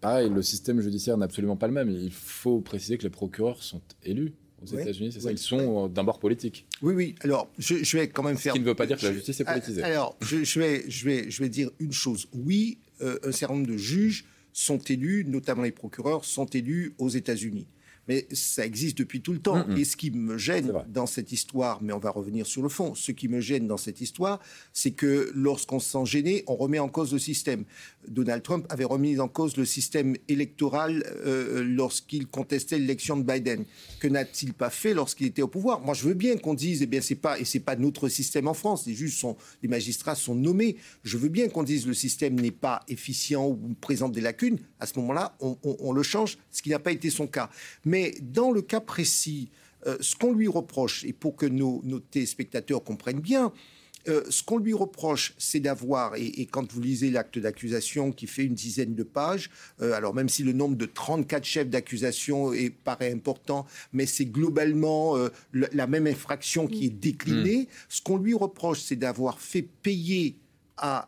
pareil, 0.00 0.30
le 0.30 0.42
système 0.42 0.80
judiciaire 0.80 1.16
n'est 1.16 1.24
absolument 1.24 1.56
pas 1.56 1.66
le 1.66 1.72
même. 1.72 1.90
Il 1.90 2.12
faut 2.12 2.60
préciser 2.60 2.98
que 2.98 3.02
les 3.02 3.10
procureurs 3.10 3.62
sont 3.62 3.82
élus 4.04 4.32
aux 4.62 4.66
États-Unis, 4.66 5.12
c'est 5.12 5.20
ça 5.20 5.30
Ils 5.30 5.38
sont 5.38 5.88
d'un 5.88 6.04
bord 6.04 6.18
politique. 6.18 6.66
Oui, 6.82 6.94
oui. 6.94 7.14
Alors, 7.20 7.48
je, 7.58 7.96
vais 7.96 8.08
quand 8.08 8.22
même 8.22 8.36
faire. 8.36 8.52
Ce 8.52 8.58
qui 8.58 8.62
ne 8.62 8.68
veut 8.68 8.74
pas 8.74 8.86
dire 8.86 8.98
que 8.98 9.06
la 9.06 9.12
justice 9.12 9.40
est 9.40 9.44
politisée. 9.44 9.82
Alors, 9.82 10.16
je, 10.20 10.60
vais, 10.60 10.84
je, 10.88 11.04
vais, 11.06 11.30
je 11.30 11.42
vais 11.42 11.48
dire 11.48 11.70
une 11.78 11.92
chose. 11.92 12.28
Oui, 12.34 12.78
euh, 13.00 13.18
un 13.24 13.32
certain 13.32 13.54
nombre 13.54 13.68
de 13.68 13.78
juges 13.78 14.26
sont 14.52 14.78
élus, 14.78 15.24
notamment 15.26 15.62
les 15.62 15.70
procureurs, 15.70 16.24
sont 16.24 16.46
élus 16.46 16.94
aux 16.98 17.08
États-Unis 17.08 17.66
mais 18.10 18.26
ça 18.32 18.66
existe 18.66 18.98
depuis 18.98 19.20
tout 19.20 19.32
le 19.32 19.38
temps. 19.38 19.68
Et 19.76 19.84
ce 19.84 19.96
qui 19.96 20.10
me 20.10 20.36
gêne 20.36 20.72
dans 20.88 21.06
cette 21.06 21.30
histoire, 21.30 21.80
mais 21.80 21.92
on 21.92 22.00
va 22.00 22.10
revenir 22.10 22.44
sur 22.44 22.60
le 22.60 22.68
fond, 22.68 22.96
ce 22.96 23.12
qui 23.12 23.28
me 23.28 23.40
gêne 23.40 23.68
dans 23.68 23.76
cette 23.76 24.00
histoire, 24.00 24.40
c'est 24.72 24.90
que 24.90 25.30
lorsqu'on 25.32 25.78
se 25.78 25.92
sent 25.92 26.06
gêné, 26.06 26.42
on 26.48 26.56
remet 26.56 26.80
en 26.80 26.88
cause 26.88 27.12
le 27.12 27.20
système. 27.20 27.62
Donald 28.08 28.42
Trump 28.42 28.66
avait 28.68 28.84
remis 28.84 29.20
en 29.20 29.28
cause 29.28 29.56
le 29.56 29.64
système 29.64 30.16
électoral 30.26 31.04
euh, 31.24 31.62
lorsqu'il 31.62 32.26
contestait 32.26 32.80
l'élection 32.80 33.16
de 33.16 33.22
Biden. 33.22 33.64
Que 34.00 34.08
n'a-t-il 34.08 34.54
pas 34.54 34.70
fait 34.70 34.92
lorsqu'il 34.92 35.28
était 35.28 35.42
au 35.42 35.48
pouvoir? 35.48 35.80
Moi, 35.80 35.94
je 35.94 36.02
veux 36.08 36.14
bien 36.14 36.36
qu'on 36.36 36.54
dise, 36.54 36.82
eh 36.82 36.86
bien, 36.86 37.00
c'est 37.00 37.14
pas 37.14 37.38
et 37.38 37.44
c'est 37.44 37.60
pas 37.60 37.76
notre 37.76 38.08
système 38.08 38.48
en 38.48 38.54
France. 38.54 38.86
Les 38.88 38.94
juges 38.94 39.16
sont, 39.16 39.36
les 39.62 39.68
magistrats 39.68 40.16
sont 40.16 40.34
nommés. 40.34 40.78
Je 41.04 41.16
veux 41.16 41.28
bien 41.28 41.48
qu'on 41.48 41.62
dise 41.62 41.86
le 41.86 41.94
système 41.94 42.34
n'est 42.40 42.50
pas 42.50 42.80
efficient 42.88 43.46
ou 43.46 43.76
présente 43.80 44.10
des 44.10 44.20
lacunes. 44.20 44.58
À 44.80 44.86
ce 44.86 44.98
moment-là, 44.98 45.36
on, 45.38 45.56
on 45.62 45.92
le 45.92 46.02
change, 46.02 46.38
ce 46.50 46.60
qui 46.60 46.70
n'a 46.70 46.80
pas 46.80 46.90
été 46.90 47.08
son 47.08 47.28
cas. 47.28 47.50
Mais 47.84 47.99
Mais 48.00 48.14
dans 48.22 48.50
le 48.50 48.62
cas 48.62 48.80
précis, 48.80 49.50
ce 49.84 50.16
qu'on 50.16 50.32
lui 50.32 50.48
reproche, 50.48 51.04
et 51.04 51.12
pour 51.12 51.36
que 51.36 51.44
nos, 51.44 51.82
nos 51.84 52.00
téléspectateurs 52.00 52.82
comprennent 52.82 53.20
bien, 53.20 53.52
euh, 54.08 54.22
ce 54.30 54.42
qu'on 54.42 54.58
lui 54.58 54.72
reproche, 54.72 55.34
c'est 55.36 55.60
d'avoir, 55.60 56.14
et, 56.16 56.46
quand 56.50 56.72
vous 56.72 56.80
lisez 56.80 57.10
l'acte 57.10 57.38
d'accusation 57.38 58.12
qui 58.12 58.26
fait 58.26 58.44
une 58.44 58.54
dizaine 58.54 58.94
de 58.94 59.02
pages, 59.02 59.50
euh, 59.82 59.92
alors 59.92 60.14
même 60.14 60.28
si 60.28 60.42
le 60.42 60.52
nombre 60.52 60.76
de 60.76 60.86
34 60.86 61.44
chefs 61.44 61.68
d'accusation 61.68 62.52
paraît 62.82 63.12
important, 63.12 63.66
mais 63.92 64.06
c'est 64.06 64.24
globalement 64.24 65.16
euh, 65.18 65.28
la 65.52 65.86
même 65.86 66.06
infraction 66.06 66.66
qui 66.66 66.86
est 66.86 66.90
déclinée, 66.90 67.62
mmh. 67.62 67.66
ce 67.90 68.00
qu'on 68.00 68.16
lui 68.16 68.34
reproche, 68.34 68.80
c'est 68.80 68.96
d'avoir 68.96 69.38
fait 69.38 69.66
payer 69.82 70.36
à, 70.78 71.06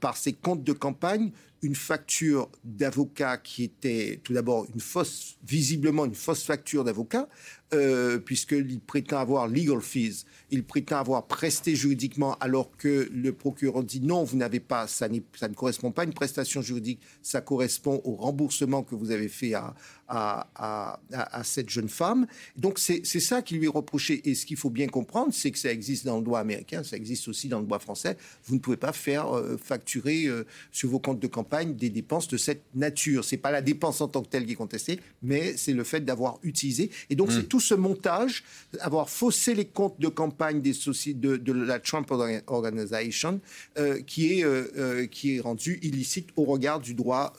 par 0.00 0.18
ses 0.18 0.34
comptes 0.34 0.62
de 0.62 0.74
campagne 0.74 1.30
une 1.64 1.74
facture 1.74 2.50
d'avocat 2.62 3.38
qui 3.38 3.64
était 3.64 4.20
tout 4.22 4.34
d'abord 4.34 4.66
une 4.74 4.80
fausse, 4.80 5.36
visiblement 5.42 6.04
une 6.04 6.14
fausse 6.14 6.44
facture 6.44 6.84
d'avocat, 6.84 7.28
euh, 7.74 8.18
puisqu'il 8.18 8.80
prétend 8.80 9.18
avoir 9.18 9.48
legal 9.48 9.80
fees, 9.80 10.24
il 10.50 10.64
prétend 10.64 10.98
avoir 10.98 11.26
presté 11.26 11.74
juridiquement, 11.74 12.36
alors 12.40 12.70
que 12.76 13.08
le 13.12 13.32
procureur 13.32 13.82
dit 13.82 14.00
non, 14.00 14.24
vous 14.24 14.36
n'avez 14.36 14.60
pas, 14.60 14.86
ça, 14.86 15.08
ça, 15.34 15.48
ne 15.48 15.54
correspond 15.54 15.90
pas 15.90 16.02
à 16.02 16.04
une 16.04 16.14
prestation 16.14 16.62
juridique, 16.62 17.00
ça 17.22 17.40
correspond 17.40 18.00
au 18.04 18.12
remboursement 18.12 18.82
que 18.82 18.94
vous 18.94 19.10
avez 19.10 19.28
fait 19.28 19.54
à, 19.54 19.74
à, 20.08 21.00
à, 21.12 21.44
cette 21.44 21.70
jeune 21.70 21.88
femme. 21.88 22.26
Donc 22.56 22.78
c'est 22.78 23.04
ça 23.04 23.42
qui 23.42 23.54
lui 23.54 23.66
est 23.66 23.68
reproché. 23.68 24.28
Et 24.28 24.34
ce 24.34 24.46
qu'il 24.46 24.56
faut 24.56 24.70
bien 24.70 24.86
comprendre, 24.86 25.32
c'est 25.32 25.50
que 25.50 25.58
ça 25.58 25.70
existe 25.70 26.04
dans 26.04 26.18
le 26.18 26.24
droit 26.24 26.40
américain, 26.40 26.82
ça 26.82 26.96
existe 26.96 27.28
aussi 27.28 27.48
dans 27.48 27.60
le 27.60 27.66
droit 27.66 27.78
français. 27.78 28.16
Vous 28.44 28.54
ne 28.54 28.60
pouvez 28.60 28.76
pas 28.76 28.92
faire 28.92 29.34
euh, 29.34 29.56
facturer 29.56 30.26
euh, 30.26 30.44
sur 30.70 30.88
vos 30.88 30.98
comptes 30.98 31.20
de 31.20 31.26
campagne 31.26 31.74
des 31.74 31.90
dépenses 31.90 32.28
de 32.28 32.36
cette 32.36 32.62
nature. 32.74 33.24
C'est 33.24 33.36
pas 33.36 33.50
la 33.50 33.62
dépense 33.62 34.00
en 34.00 34.08
tant 34.08 34.22
que 34.22 34.28
telle 34.28 34.46
qui 34.46 34.52
est 34.52 34.56
contestée, 34.56 35.00
mais 35.22 35.56
c'est 35.56 35.72
le 35.72 35.84
fait 35.84 36.04
d'avoir 36.04 36.38
utilisé. 36.42 36.90
Et 37.10 37.16
donc 37.16 37.32
c'est 37.32 37.40
hmm. 37.40 37.48
tout 37.48 37.60
ce 37.64 37.74
montage, 37.74 38.44
avoir 38.80 39.08
faussé 39.08 39.54
les 39.54 39.64
comptes 39.66 40.00
de 40.00 40.08
campagne 40.08 40.60
des 40.60 40.72
de, 40.72 41.36
de 41.36 41.52
la 41.52 41.78
Trump 41.78 42.10
Organization, 42.46 43.40
euh, 43.78 44.00
qui, 44.02 44.40
est, 44.40 45.10
qui 45.10 45.36
est 45.36 45.40
rendu 45.40 45.78
illicite 45.82 46.28
au 46.36 46.44
regard 46.44 46.80
du 46.80 46.94
droit 46.94 47.32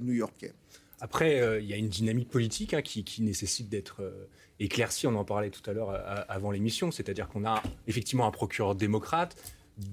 new-yorkais. 0.00 0.52
Après, 1.00 1.40
euh, 1.40 1.60
il 1.60 1.66
y 1.66 1.72
a 1.72 1.76
une 1.76 1.88
dynamique 1.88 2.28
politique 2.28 2.74
hein, 2.74 2.82
qui, 2.82 3.04
nécessite 3.22 3.68
d'être 3.68 4.02
euh, 4.02 4.28
éclaircie. 4.58 5.06
On 5.06 5.14
en 5.14 5.24
parlait 5.24 5.50
tout 5.50 5.68
à 5.70 5.72
l'heure 5.72 5.90
euh, 5.90 6.22
avant 6.28 6.50
l'émission. 6.50 6.90
C'est-à-dire 6.90 7.28
qu'on 7.28 7.44
a 7.44 7.62
effectivement 7.86 8.26
un 8.26 8.30
procureur 8.30 8.74
démocrate 8.74 9.36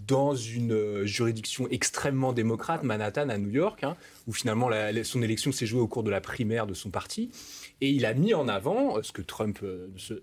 dans 0.08 0.34
une 0.34 1.06
juridiction 1.06 1.68
extrêmement 1.70 2.34
démocrate, 2.34 2.82
Manhattan 2.82 3.30
à 3.30 3.38
New 3.38 3.52
York, 3.52 3.84
hein, 3.84 3.96
où 4.26 4.34
finalement 4.34 4.72
son 5.04 5.22
élection 5.22 5.52
s'est 5.52 5.68
jouée 5.68 5.80
au 5.80 5.88
cours 5.88 6.02
de 6.02 6.10
la 6.10 6.22
primaire 6.22 6.66
de 6.66 6.74
son 6.74 6.90
parti. 6.90 7.30
Et 7.82 7.90
il 7.90 8.06
a 8.06 8.14
mis 8.14 8.34
en 8.34 8.48
avant, 8.48 9.02
ce 9.04 9.12
que 9.12 9.22
Trump 9.22 9.60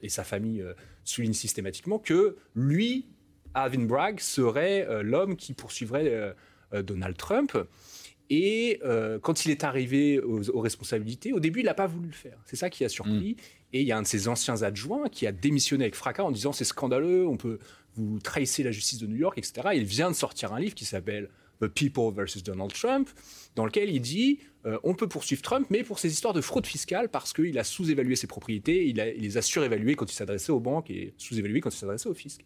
et 0.02 0.08
sa 0.08 0.24
famille 0.24 0.64
soulignent 1.04 1.34
systématiquement, 1.34 1.98
que 1.98 2.36
lui, 2.54 3.06
Alvin 3.54 3.84
Bragg, 3.84 4.20
serait 4.20 5.02
l'homme 5.02 5.36
qui 5.36 5.52
poursuivrait 5.52 6.34
Donald 6.72 7.16
Trump. 7.16 7.56
Et 8.34 8.80
euh, 8.82 9.18
quand 9.18 9.44
il 9.44 9.50
est 9.50 9.62
arrivé 9.62 10.18
aux, 10.18 10.60
responsabilités, 10.60 11.34
au 11.34 11.38
début, 11.38 11.60
il 11.60 11.66
n'a 11.66 11.74
pas 11.74 11.86
voulu 11.86 12.06
le 12.06 12.14
faire. 12.14 12.38
C'est 12.46 12.56
ça 12.56 12.70
qui 12.70 12.82
a 12.82 12.88
surpris. 12.88 13.34
Mm. 13.34 13.42
Et 13.74 13.80
il 13.82 13.86
y 13.86 13.92
a 13.92 13.98
un 13.98 14.02
de 14.02 14.06
ses 14.06 14.26
anciens 14.26 14.62
adjoints 14.62 15.10
qui 15.10 15.26
a 15.26 15.32
démissionné 15.32 15.84
avec 15.84 15.94
fracas 15.94 16.24
en 16.24 16.30
disant 16.30 16.52
c'est 16.52 16.64
scandaleux, 16.64 17.26
on 17.26 17.36
peut 17.36 17.58
vous 17.94 18.20
trahisser 18.20 18.62
la 18.62 18.70
justice 18.70 18.98
de 18.98 19.06
New 19.06 19.16
York, 19.16 19.36
etc. 19.36 19.68
il 19.74 19.84
vient 19.84 20.10
de 20.10 20.16
sortir 20.16 20.54
un 20.54 20.60
livre 20.60 20.74
qui 20.74 20.86
s'appelle 20.86 21.28
People 21.68 22.12
versus 22.14 22.42
Donald 22.42 22.72
Trump, 22.72 23.08
dans 23.54 23.64
lequel 23.64 23.90
il 23.90 24.00
dit 24.00 24.38
euh, 24.64 24.78
on 24.84 24.94
peut 24.94 25.08
poursuivre 25.08 25.42
Trump, 25.42 25.66
mais 25.70 25.82
pour 25.82 25.98
ces 25.98 26.10
histoires 26.12 26.34
de 26.34 26.40
fraude 26.40 26.66
fiscale, 26.66 27.08
parce 27.08 27.32
qu'il 27.32 27.58
a 27.58 27.64
sous-évalué 27.64 28.16
ses 28.16 28.26
propriétés, 28.26 28.86
il, 28.86 28.96
les 28.96 29.36
a 29.36 29.42
surévaluées 29.42 29.96
quand 29.96 30.10
il 30.10 30.14
s'adressait 30.14 30.52
aux 30.52 30.60
banques 30.60 30.90
et 30.90 31.14
sous-évaluées 31.18 31.60
quand 31.60 31.74
il 31.74 31.78
s'adressait 31.78 32.08
au 32.08 32.14
fisc. 32.14 32.40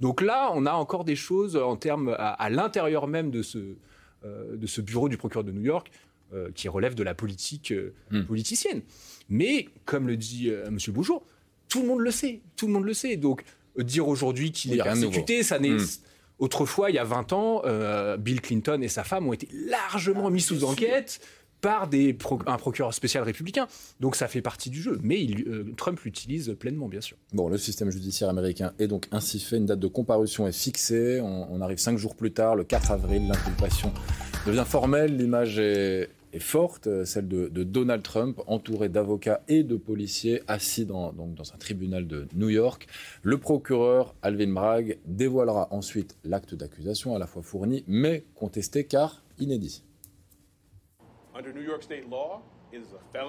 Donc 0.00 0.20
là, 0.20 0.52
on 0.54 0.66
a 0.66 0.72
encore 0.72 1.04
des 1.04 1.16
choses 1.16 1.56
en 1.56 1.76
termes 1.76 2.14
à 2.16 2.50
l'intérieur 2.50 3.08
même 3.08 3.30
de 3.32 3.42
ce, 3.42 3.76
euh, 4.24 4.56
de 4.56 4.66
ce 4.66 4.80
bureau 4.80 5.08
du 5.08 5.16
procureur 5.16 5.44
de 5.44 5.52
New 5.52 5.62
York 5.62 5.92
euh, 6.32 6.50
qui 6.52 6.68
relève 6.68 6.96
de 6.96 7.04
la 7.04 7.14
politique 7.14 7.70
euh, 7.70 7.94
hmm. 8.10 8.24
politicienne. 8.24 8.82
Mais, 9.28 9.68
comme 9.84 10.08
le 10.08 10.16
dit 10.16 10.48
M. 10.48 10.76
Beaujour, 10.88 11.24
tout 11.68 11.82
le 11.82 11.86
monde 11.86 12.00
le 12.00 12.10
sait. 12.10 12.40
Tout 12.56 12.66
le 12.66 12.72
monde 12.72 12.84
le 12.84 12.94
sait. 12.94 13.16
Donc, 13.16 13.44
dire 13.78 14.08
aujourd'hui 14.08 14.50
qu'il 14.50 14.74
est 14.74 14.82
persécuté, 14.82 15.44
ça 15.44 15.60
n'est. 15.60 15.70
Hmm. 15.70 15.86
Autrefois, 16.38 16.90
il 16.90 16.94
y 16.94 16.98
a 16.98 17.04
20 17.04 17.32
ans, 17.32 17.62
Bill 18.18 18.40
Clinton 18.40 18.80
et 18.82 18.88
sa 18.88 19.04
femme 19.04 19.26
ont 19.26 19.32
été 19.32 19.48
largement 19.52 20.30
mis 20.30 20.40
sous 20.40 20.64
enquête 20.64 21.20
par 21.60 21.88
des 21.88 22.16
un 22.46 22.56
procureur 22.56 22.94
spécial 22.94 23.24
républicain. 23.24 23.66
Donc 24.00 24.16
ça 24.16 24.28
fait 24.28 24.42
partie 24.42 24.70
du 24.70 24.80
jeu. 24.80 24.98
Mais 25.02 25.20
il, 25.22 25.74
Trump 25.76 25.98
l'utilise 26.00 26.54
pleinement, 26.58 26.88
bien 26.88 27.00
sûr. 27.00 27.16
Bon, 27.32 27.48
le 27.48 27.58
système 27.58 27.90
judiciaire 27.90 28.28
américain 28.28 28.72
est 28.78 28.86
donc 28.86 29.06
ainsi 29.10 29.40
fait. 29.40 29.56
Une 29.56 29.66
date 29.66 29.80
de 29.80 29.88
comparution 29.88 30.46
est 30.46 30.52
fixée. 30.52 31.20
On, 31.20 31.60
arrive 31.60 31.78
cinq 31.78 31.98
jours 31.98 32.14
plus 32.14 32.32
tard, 32.32 32.54
le 32.54 32.64
4 32.64 32.92
avril. 32.92 33.26
L'inculpation 33.26 33.92
devient 34.48 34.64
formelle. 34.66 35.16
L'image 35.16 35.58
est, 35.58 36.08
forte, 36.40 37.04
celle 37.04 37.28
de, 37.28 37.48
Donald 37.64 38.02
Trump, 38.02 38.40
entouré 38.46 38.88
d'avocats 38.88 39.42
et 39.48 39.62
de 39.62 39.76
policiers, 39.76 40.42
assis 40.46 40.86
dans, 40.86 41.12
donc 41.12 41.34
dans 41.34 41.52
un 41.52 41.58
tribunal 41.58 42.06
de 42.06 42.26
New 42.34 42.48
York. 42.48 42.86
Le 43.22 43.38
procureur 43.38 44.14
Alvin 44.22 44.52
Bragg 44.52 44.98
dévoilera 45.04 45.68
ensuite 45.70 46.16
l'acte 46.24 46.54
d'accusation, 46.54 47.14
à 47.14 47.18
la 47.18 47.26
fois 47.26 47.42
fourni 47.42 47.84
mais 47.86 48.24
contesté 48.34 48.84
car 48.84 49.22
inédit. 49.38 49.82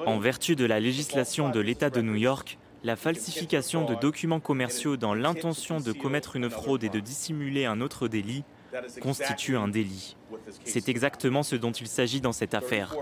En 0.05 0.19
vertu 0.19 0.55
de 0.55 0.65
la 0.65 0.79
législation 0.79 1.49
de 1.49 1.59
l'État 1.59 1.89
de 1.89 2.01
New 2.01 2.15
York, 2.15 2.57
la 2.83 2.95
falsification 2.95 3.85
de 3.85 3.95
documents 3.95 4.39
commerciaux 4.39 4.95
dans 4.95 5.13
l'intention 5.13 5.79
de 5.79 5.91
commettre 5.91 6.35
une 6.37 6.49
fraude 6.49 6.83
et 6.83 6.89
de 6.89 6.99
dissimuler 6.99 7.65
un 7.65 7.81
autre 7.81 8.07
délit 8.07 8.43
constitue 9.01 9.57
un 9.57 9.67
délit. 9.67 10.15
C'est 10.63 10.89
exactement 10.89 11.43
ce 11.43 11.55
dont 11.55 11.71
il 11.71 11.87
s'agit 11.87 12.21
dans 12.21 12.31
cette 12.31 12.53
affaire. 12.53 12.95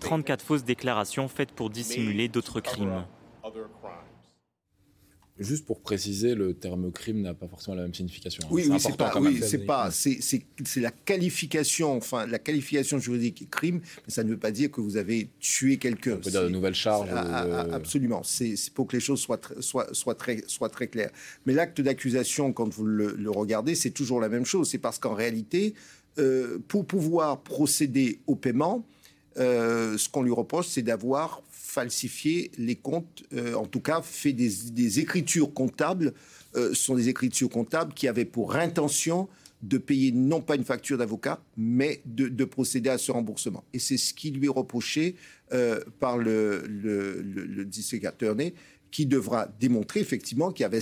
34 0.00 0.42
fausses 0.42 0.64
déclarations 0.64 1.28
faites 1.28 1.52
pour 1.52 1.70
dissimuler 1.70 2.28
d'autres 2.28 2.60
crimes. 2.60 3.04
Juste 5.42 5.66
pour 5.66 5.80
préciser, 5.80 6.34
le 6.34 6.54
terme 6.54 6.90
crime 6.92 7.22
n'a 7.22 7.34
pas 7.34 7.48
forcément 7.48 7.76
la 7.76 7.82
même 7.82 7.94
signification. 7.94 8.42
Hein. 8.44 8.48
Oui, 8.50 8.66
oui 8.70 8.80
c'est 8.80 8.96
pas, 8.96 9.12
oui, 9.20 9.40
c'est 9.42 9.58
pas, 9.58 9.90
c'est 9.90 10.80
la 10.80 10.90
qualification, 10.90 11.96
enfin 11.96 12.26
la 12.26 12.38
qualification 12.38 12.98
juridique 12.98 13.48
crime, 13.50 13.80
mais 14.06 14.12
ça 14.12 14.24
ne 14.24 14.30
veut 14.30 14.38
pas 14.38 14.50
dire 14.50 14.70
que 14.70 14.80
vous 14.80 14.96
avez 14.96 15.30
tué 15.40 15.76
quelqu'un. 15.76 16.14
On 16.14 16.20
peut 16.20 16.30
dire 16.30 16.44
de 16.44 16.48
nouvelles 16.48 16.74
charges. 16.74 17.08
Ah, 17.12 17.24
ah, 17.26 17.66
ah, 17.70 17.74
absolument, 17.74 18.22
c'est 18.22 18.56
pour 18.74 18.86
que 18.86 18.96
les 18.96 19.00
choses 19.00 19.20
soient, 19.20 19.40
soient, 19.60 19.92
soient 19.92 20.14
très, 20.14 20.42
soient 20.46 20.68
très 20.68 20.88
claires. 20.88 21.10
Mais 21.46 21.54
l'acte 21.54 21.80
d'accusation, 21.80 22.52
quand 22.52 22.72
vous 22.72 22.84
le, 22.84 23.30
regardez, 23.30 23.74
c'est 23.74 23.90
toujours 23.90 24.20
la 24.20 24.28
même 24.28 24.44
chose. 24.44 24.68
C'est 24.68 24.78
parce 24.78 24.98
qu'en 24.98 25.14
réalité, 25.14 25.74
euh, 26.18 26.58
pour 26.68 26.86
pouvoir 26.86 27.42
procéder 27.42 28.20
au 28.26 28.36
paiement, 28.36 28.86
euh, 29.38 29.96
ce 29.98 30.08
qu'on 30.08 30.22
lui 30.22 30.32
reproche, 30.32 30.66
c'est 30.68 30.82
d'avoir 30.82 31.42
falsifié 31.50 32.50
les 32.58 32.76
comptes, 32.76 33.24
euh, 33.32 33.54
en 33.54 33.66
tout 33.66 33.80
cas 33.80 34.02
fait 34.02 34.32
des, 34.32 35.00
écritures 35.00 35.54
comptables, 35.54 36.12
euh, 36.54 36.74
sont 36.74 36.94
des 36.94 37.08
écritures 37.08 37.48
comptables 37.48 37.94
qui 37.94 38.08
avaient 38.08 38.26
pour 38.26 38.56
intention 38.56 39.28
de 39.62 39.78
payer 39.78 40.10
non 40.12 40.40
pas 40.40 40.56
une 40.56 40.64
facture 40.64 40.98
d'avocat, 40.98 41.40
mais 41.56 42.02
de, 42.04 42.44
procéder 42.44 42.90
à 42.90 42.98
ce 42.98 43.12
remboursement. 43.12 43.62
Et 43.72 43.78
c'est 43.78 43.96
ce 43.96 44.12
qui 44.12 44.32
lui 44.32 44.46
est 44.46 44.50
reproché 44.50 45.14
par 46.00 46.18
le, 46.18 46.64
le, 46.66 47.22
le, 47.22 47.44
le 47.44 47.64
qui 48.92 49.06
devra 49.06 49.48
démontrer 49.58 50.00
effectivement 50.00 50.52
qu'il 50.52 50.64
y 50.64 50.66
avait, 50.66 50.80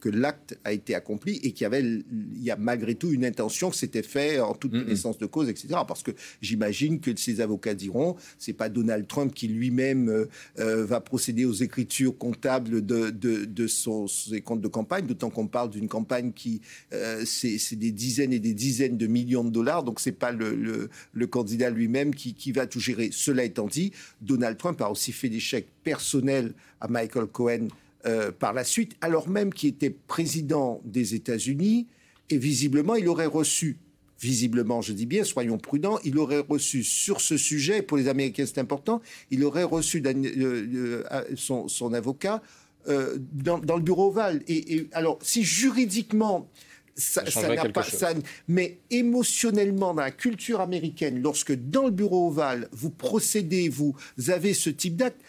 que 0.00 0.08
l'acte 0.08 0.58
a 0.64 0.72
été 0.72 0.94
accompli 0.94 1.36
et 1.42 1.52
qu'il 1.52 1.62
y 1.62 1.66
avait 1.66 1.82
il 1.82 2.42
y 2.42 2.50
a 2.50 2.56
malgré 2.56 2.94
tout 2.94 3.12
une 3.12 3.24
intention 3.24 3.68
que 3.68 3.76
c'était 3.76 4.02
fait 4.02 4.40
en 4.40 4.54
toute 4.54 4.72
connaissance 4.72 5.18
de 5.18 5.26
cause, 5.26 5.50
etc. 5.50 5.68
Parce 5.86 6.02
que 6.02 6.12
j'imagine 6.40 7.00
que 7.00 7.14
ces 7.16 7.42
avocats 7.42 7.74
diront, 7.74 8.16
c'est 8.38 8.54
pas 8.54 8.70
Donald 8.70 9.06
Trump 9.06 9.34
qui 9.34 9.46
lui-même 9.46 10.08
euh, 10.08 10.24
euh, 10.58 10.86
va 10.86 11.00
procéder 11.00 11.44
aux 11.44 11.52
écritures 11.52 12.16
comptables 12.16 12.84
de, 12.84 13.10
de, 13.10 13.44
de 13.44 13.66
son, 13.66 14.06
ses 14.08 14.40
comptes 14.40 14.62
de 14.62 14.68
campagne, 14.68 15.06
d'autant 15.06 15.28
qu'on 15.28 15.48
parle 15.48 15.68
d'une 15.68 15.88
campagne 15.88 16.32
qui 16.32 16.62
euh, 16.94 17.24
c'est 17.26 17.76
des 17.76 17.92
dizaines 17.92 18.32
et 18.32 18.38
des 18.38 18.54
dizaines 18.54 18.96
de 18.96 19.06
millions 19.06 19.44
de 19.44 19.50
dollars, 19.50 19.84
donc 19.84 20.00
c'est 20.00 20.12
pas 20.12 20.32
le, 20.32 20.54
le, 20.54 20.88
le 21.12 21.26
candidat 21.26 21.68
lui-même 21.68 22.14
qui, 22.14 22.32
qui 22.32 22.52
va 22.52 22.66
tout 22.66 22.80
gérer. 22.80 23.10
Cela 23.12 23.44
étant 23.44 23.66
dit, 23.66 23.92
Donald 24.22 24.56
Trump 24.56 24.80
a 24.80 24.90
aussi 24.90 25.12
fait 25.12 25.28
des 25.28 25.40
chèques 25.40 25.68
personnels 25.84 26.54
à 26.80 26.88
Michael 26.88 27.26
Cohen 27.26 27.68
euh, 28.06 28.30
par 28.30 28.52
la 28.52 28.64
suite, 28.64 28.96
alors 29.00 29.28
même 29.28 29.52
qu'il 29.52 29.70
était 29.70 29.90
président 29.90 30.80
des 30.84 31.14
États-Unis, 31.14 31.88
et 32.30 32.38
visiblement, 32.38 32.94
il 32.94 33.08
aurait 33.08 33.26
reçu, 33.26 33.78
visiblement, 34.20 34.82
je 34.82 34.92
dis 34.92 35.06
bien, 35.06 35.24
soyons 35.24 35.58
prudents, 35.58 35.98
il 36.04 36.18
aurait 36.18 36.44
reçu 36.48 36.84
sur 36.84 37.20
ce 37.20 37.36
sujet, 37.36 37.82
pour 37.82 37.96
les 37.96 38.08
Américains 38.08 38.44
c'est 38.46 38.58
important, 38.58 39.00
il 39.30 39.44
aurait 39.44 39.64
reçu 39.64 40.02
euh, 40.04 41.02
euh, 41.10 41.24
son, 41.36 41.92
avocat 41.92 42.42
dans, 42.86 43.58
le 43.58 43.82
bureau 43.82 44.08
ovale. 44.08 44.42
Et, 44.48 44.86
alors, 44.92 45.18
si 45.20 45.42
juridiquement, 45.42 46.48
ça, 46.98 47.22
n'a 47.54 47.68
pas, 47.68 47.84
ça, 47.84 48.12
mais 48.48 48.78
émotionnellement, 48.90 49.94
dans 49.94 50.02
la 50.02 50.10
culture 50.10 50.60
américaine, 50.60 51.22
lorsque 51.22 51.52
dans 51.54 51.84
le 51.84 51.92
bureau 51.92 52.28
ovale, 52.28 52.68
vous 52.72 52.90
procédez, 52.90 53.68
vous 53.68 53.94
avez 54.26 54.52
ce 54.52 54.68
type 54.68 54.96
d'acte, 54.96 55.20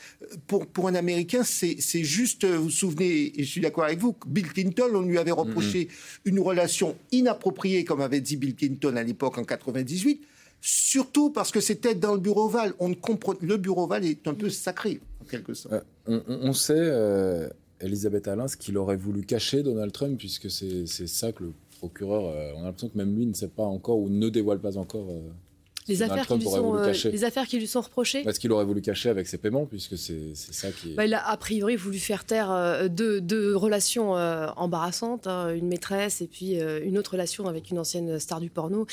pour, 0.47 0.65
pour 0.65 0.87
un 0.87 0.95
Américain, 0.95 1.43
c'est 1.43 2.03
juste, 2.03 2.45
vous 2.45 2.63
vous 2.63 2.69
souvenez, 2.69 3.39
et 3.39 3.43
je 3.43 3.49
suis 3.49 3.61
d'accord 3.61 3.83
avec 3.83 3.99
vous, 3.99 4.15
Bill 4.25 4.47
Clinton, 4.47 4.89
on 4.95 5.01
lui 5.01 5.19
avait 5.19 5.31
reproché 5.31 5.89
une 6.25 6.39
relation 6.39 6.95
inappropriée, 7.11 7.85
comme 7.85 8.01
avait 8.01 8.21
dit 8.21 8.35
Bill 8.35 8.55
Clinton 8.55 8.95
à 8.95 9.03
l'époque 9.03 9.37
en 9.37 9.43
98, 9.43 10.21
surtout 10.61 11.29
parce 11.29 11.51
que 11.51 11.61
c'était 11.61 11.93
dans 11.93 12.13
le 12.15 12.19
bureau 12.19 12.45
ovale. 12.45 12.73
On 12.79 12.89
ne 12.89 12.95
comprend, 12.95 13.35
le 13.41 13.57
bureau 13.57 13.83
ovale 13.83 14.05
est 14.05 14.27
un 14.27 14.33
peu 14.33 14.49
sacré, 14.49 14.99
en 15.21 15.25
quelque 15.25 15.53
sorte. 15.53 15.85
Euh, 16.07 16.19
on, 16.27 16.53
sait... 16.53 16.73
Euh, 16.75 17.47
Elisabeth 17.81 18.27
Alain 18.27 18.47
ce 18.47 18.57
qu'il 18.57 18.77
aurait 18.77 18.97
voulu 18.97 19.23
cacher 19.23 19.63
Donald 19.63 19.91
Trump, 19.91 20.17
puisque 20.17 20.49
c'est 20.49 20.85
ça 20.85 21.31
que 21.31 21.45
le 21.45 21.53
procureur, 21.77 22.25
euh, 22.25 22.51
on 22.55 22.61
a 22.61 22.65
l'impression 22.65 22.89
que 22.89 22.97
même 22.97 23.15
lui 23.15 23.25
ne 23.25 23.33
sait 23.33 23.47
pas 23.47 23.63
encore 23.63 23.99
ou 23.99 24.09
ne 24.09 24.29
dévoile 24.29 24.59
pas 24.59 24.77
encore 24.77 25.09
euh, 25.09 25.29
les 25.89 26.03
affaires, 26.03 26.27
qui 26.27 26.35
lui 26.35 26.45
sont, 26.45 26.75
euh, 26.75 26.93
les 27.11 27.23
affaires 27.23 27.47
qui 27.47 27.57
lui 27.57 27.67
sont 27.67 27.81
reprochées. 27.81 28.23
Est-ce 28.27 28.39
qu'il 28.39 28.51
aurait 28.51 28.65
voulu 28.65 28.81
cacher 28.81 29.09
avec 29.09 29.27
ses 29.27 29.37
paiements, 29.37 29.65
puisque 29.65 29.97
c'est 29.97 30.35
ça 30.35 30.71
qui. 30.71 30.93
Bah, 30.93 31.05
il 31.05 31.13
a 31.13 31.27
a 31.27 31.37
priori 31.37 31.75
voulu 31.75 31.99
faire 31.99 32.25
taire 32.25 32.51
euh, 32.51 32.87
deux, 32.87 33.55
relations 33.55 34.15
euh, 34.15 34.47
embarrassantes, 34.55 35.27
hein, 35.27 35.53
une 35.53 35.67
maîtresse 35.67 36.21
et 36.21 36.27
puis 36.27 36.57
une 36.59 36.97
autre 36.97 37.11
relation 37.11 37.47
avec 37.47 37.71
une 37.71 37.79
ancienne 37.79 38.19
star 38.19 38.39
du 38.39 38.49
porno, 38.49 38.85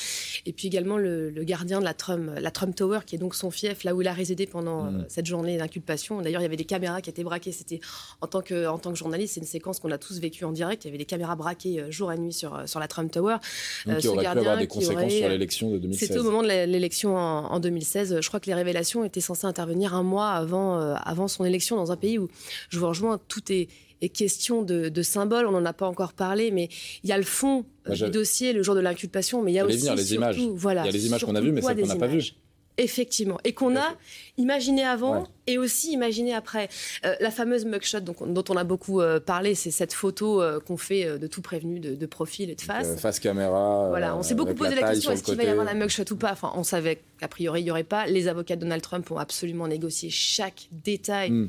et 0.45 0.53
puis 0.53 0.67
également 0.67 0.97
le, 0.97 1.31
gardien 1.43 1.79
de 1.79 1.85
la 1.85 1.93
Trump, 1.93 2.31
la 2.37 2.51
Trump 2.51 2.75
Tower, 2.75 2.99
qui 3.05 3.15
est 3.15 3.19
donc 3.19 3.35
son 3.35 3.51
fief, 3.51 3.83
là 3.83 3.95
où 3.95 4.01
il 4.01 4.07
a 4.07 4.13
résidé 4.13 4.47
pendant 4.47 4.85
mm. 4.85 5.05
cette 5.07 5.25
journée 5.25 5.57
d'inculpation. 5.57 6.21
D'ailleurs, 6.21 6.41
il 6.41 6.45
y 6.45 6.47
avait 6.47 6.57
des 6.57 6.65
caméras 6.65 7.01
qui 7.01 7.09
étaient 7.09 7.23
braquées. 7.23 7.51
C'était 7.51 7.79
en 8.21 8.27
tant 8.27 8.41
que 8.41 8.67
en 8.67 8.79
tant 8.79 8.91
que 8.91 8.97
journaliste, 8.97 9.35
c'est 9.35 9.39
une 9.39 9.45
séquence 9.45 9.79
qu'on 9.79 9.91
a 9.91 9.97
tous 9.97 10.19
vécue 10.19 10.43
en 10.43 10.51
direct. 10.51 10.83
Il 10.85 10.87
y 10.87 10.89
avait 10.89 10.97
des 10.97 11.05
caméras 11.05 11.35
braquées 11.35 11.85
jour 11.89 12.11
et 12.11 12.17
nuit 12.17 12.33
sur 12.33 12.67
sur 12.67 12.79
la 12.79 12.87
Trump 12.87 13.11
Tower. 13.11 13.37
Donc, 13.85 13.97
qui 13.97 14.07
aurait 14.07 14.23
pu 14.23 14.39
avoir 14.39 14.57
des 14.57 14.67
conséquences 14.67 15.13
sur 15.13 15.29
l'élection 15.29 15.71
de 15.71 15.77
2016. 15.77 16.07
C'était 16.07 16.19
au 16.19 16.23
moment 16.23 16.43
de 16.43 16.47
l'élection 16.47 16.86
en, 17.05 17.59
2016. 17.59 18.19
Je 18.21 18.27
crois 18.27 18.39
que 18.39 18.47
les 18.47 18.53
révélations 18.53 19.03
étaient 19.03 19.21
censées 19.21 19.45
intervenir 19.45 19.93
un 19.93 20.03
mois 20.03 20.31
avant, 20.31 20.79
euh, 20.79 20.95
avant 21.03 21.27
son 21.27 21.45
élection 21.45 21.75
dans 21.75 21.91
un 21.91 21.97
pays 21.97 22.17
où, 22.17 22.29
je 22.69 22.79
vous 22.79 22.87
rejoins, 22.87 23.19
tout 23.27 23.51
est, 23.51 23.67
question 24.13 24.61
de, 24.61 25.01
symboles. 25.01 25.47
On 25.47 25.51
n'en 25.51 25.65
a 25.65 25.73
pas 25.73 25.87
encore 25.87 26.13
parlé, 26.13 26.51
mais 26.51 26.69
il 27.03 27.09
y 27.09 27.13
a 27.13 27.17
le 27.17 27.23
fond 27.23 27.65
du 27.89 28.09
dossier 28.09 28.53
le 28.53 28.63
jour 28.63 28.75
de 28.75 28.79
l'inculpation, 28.79 29.41
mais 29.41 29.51
il 29.51 29.55
y 29.55 29.59
a 29.59 29.65
aussi 29.65 29.89
les 29.95 30.13
images. 30.13 30.37
Voilà, 30.53 30.83
il 30.83 30.85
y 30.85 30.89
a 30.89 30.91
les 30.91 31.07
images 31.07 31.25
qu'on 31.25 31.35
a 31.35 31.41
vues, 31.41 31.51
mais 31.51 31.61
celles 31.61 31.81
qu'on 31.81 31.87
n'a 31.87 31.95
pas 31.95 32.07
vues. 32.07 32.33
Effectivement. 32.77 33.39
Et 33.43 33.53
qu'on 33.53 33.75
a 33.75 33.95
imaginé 34.37 34.83
avant 34.83 35.27
et 35.47 35.57
aussi 35.57 35.93
imaginé 35.93 36.33
après. 36.33 36.69
Euh, 37.05 37.15
la 37.19 37.31
fameuse 37.31 37.65
mugshot 37.65 38.01
dont 38.01 38.43
on 38.49 38.57
a 38.57 38.63
beaucoup 38.63 39.01
euh, 39.01 39.19
parlé, 39.19 39.55
c'est 39.55 39.71
cette 39.71 39.93
photo 39.93 40.41
euh, 40.41 40.59
qu'on 40.59 40.77
fait 40.77 41.17
de 41.17 41.27
tout 41.27 41.41
prévenu, 41.41 41.79
de, 41.79 42.05
profil 42.05 42.49
et 42.49 42.55
de 42.55 42.61
face. 42.61 42.99
face 42.99 43.19
caméra. 43.19 43.87
Voilà, 43.89 44.15
on 44.15 44.23
s'est 44.23 44.35
beaucoup 44.35 44.53
posé 44.53 44.75
la, 44.75 44.89
question 44.89 45.11
est-ce 45.11 45.23
qu'il 45.23 45.35
va 45.35 45.43
y 45.43 45.47
avoir 45.47 45.65
la 45.65 45.73
mugshot 45.73 46.03
ou 46.11 46.15
pas? 46.15 46.31
Enfin, 46.33 46.51
on 46.55 46.63
savait 46.63 46.99
qu'a 47.19 47.27
priori 47.27 47.61
il 47.61 47.63
n'y 47.63 47.71
aurait 47.71 47.83
pas. 47.83 48.05
Les 48.05 48.27
avocats 48.27 48.55
de 48.55 48.61
Donald 48.61 48.81
Trump 48.81 49.09
ont 49.09 49.17
absolument 49.17 49.67
négocié 49.67 50.09
chaque 50.09 50.67
détail 50.71 51.31
hmm. 51.31 51.47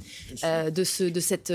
de, 0.71 0.85
ce, 0.85 1.05
de 1.05 1.21
cette 1.21 1.52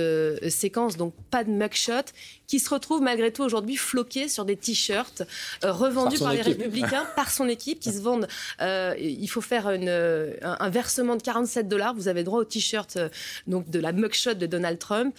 séquence, 0.49 0.97
donc 0.97 1.13
pas 1.31 1.43
de 1.43 1.49
mugshot 1.49 2.11
qui 2.45 2.59
se 2.59 2.69
retrouve 2.69 3.01
malgré 3.01 3.31
tout 3.31 3.41
aujourd'hui 3.41 3.77
floqué 3.77 4.27
sur 4.27 4.45
des 4.45 4.55
t-shirts 4.55 5.23
revendus 5.63 6.19
par, 6.19 6.33
les 6.33 6.41
républicains, 6.41 7.07
par 7.15 7.31
son 7.31 7.47
équipe, 7.47 7.79
qui 7.79 7.91
se 7.91 8.01
vendent. 8.01 8.27
il 8.61 9.27
faut 9.27 9.41
faire 9.41 9.69
une, 9.69 9.89
un, 9.89 10.69
versement 10.69 11.15
de 11.15 11.21
47 11.21 11.67
dollars. 11.67 11.95
Vous 11.95 12.07
avez 12.07 12.23
droit 12.23 12.32
t-shirt 12.43 12.97
donc 13.47 13.69
de 13.69 13.79
la 13.79 13.91
mugshot 13.91 14.33
de 14.33 14.45
Donald 14.45 14.79
Trump. 14.79 15.15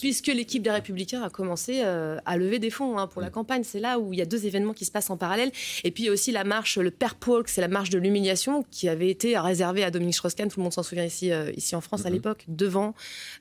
Puisque 0.00 0.28
l'équipe 0.28 0.62
des 0.62 0.70
Républicains 0.70 1.22
a 1.22 1.30
commencé 1.30 1.82
euh, 1.84 2.18
à 2.24 2.36
lever 2.36 2.58
des 2.58 2.70
fonds 2.70 2.98
hein, 2.98 3.06
pour 3.06 3.20
la 3.20 3.28
mm. 3.28 3.32
campagne. 3.32 3.64
C'est 3.64 3.80
là 3.80 3.98
où 3.98 4.12
il 4.12 4.18
y 4.18 4.22
a 4.22 4.24
deux 4.24 4.46
événements 4.46 4.72
qui 4.72 4.84
se 4.84 4.92
passent 4.92 5.10
en 5.10 5.16
parallèle. 5.16 5.50
Et 5.82 5.90
puis 5.90 6.04
il 6.04 6.06
y 6.06 6.08
a 6.08 6.12
aussi 6.12 6.32
la 6.32 6.44
marche, 6.44 6.78
le 6.78 6.92
Walk, 7.26 7.48
c'est 7.48 7.60
la 7.60 7.68
marche 7.68 7.90
de 7.90 7.98
l'humiliation 7.98 8.64
qui 8.70 8.88
avait 8.88 9.10
été 9.10 9.36
réservée 9.38 9.82
à 9.82 9.90
Dominique 9.90 10.14
Strauss-Kahn, 10.14 10.48
tout 10.48 10.60
le 10.60 10.64
monde 10.64 10.72
s'en 10.72 10.82
souvient 10.82 11.04
ici, 11.04 11.32
euh, 11.32 11.50
ici 11.56 11.74
en 11.74 11.80
France 11.80 12.06
à 12.06 12.10
l'époque, 12.10 12.44
devant 12.48 12.94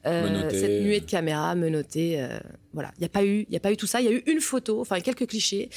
euh, 0.06 0.50
cette 0.50 0.82
nuée 0.82 1.00
de 1.00 1.06
caméras 1.06 1.54
menottées. 1.56 2.26
voilà, 2.74 2.92
il 2.98 3.02
n'y 3.02 3.06
a, 3.06 3.10
pas 3.10 3.24
eu, 3.24 3.46
y 3.50 3.56
a 3.56 3.60
pas 3.60 3.72
eu 3.72 3.78
tout 3.78 3.88
ça. 3.88 4.02
Il 4.02 4.06
y 4.06 4.10
a 4.10 4.12
eu 4.12 4.24
une 4.26 4.42
photo, 4.42 4.82
enfin 4.82 5.00
quelques 5.02 5.28
clichés, 5.28 5.70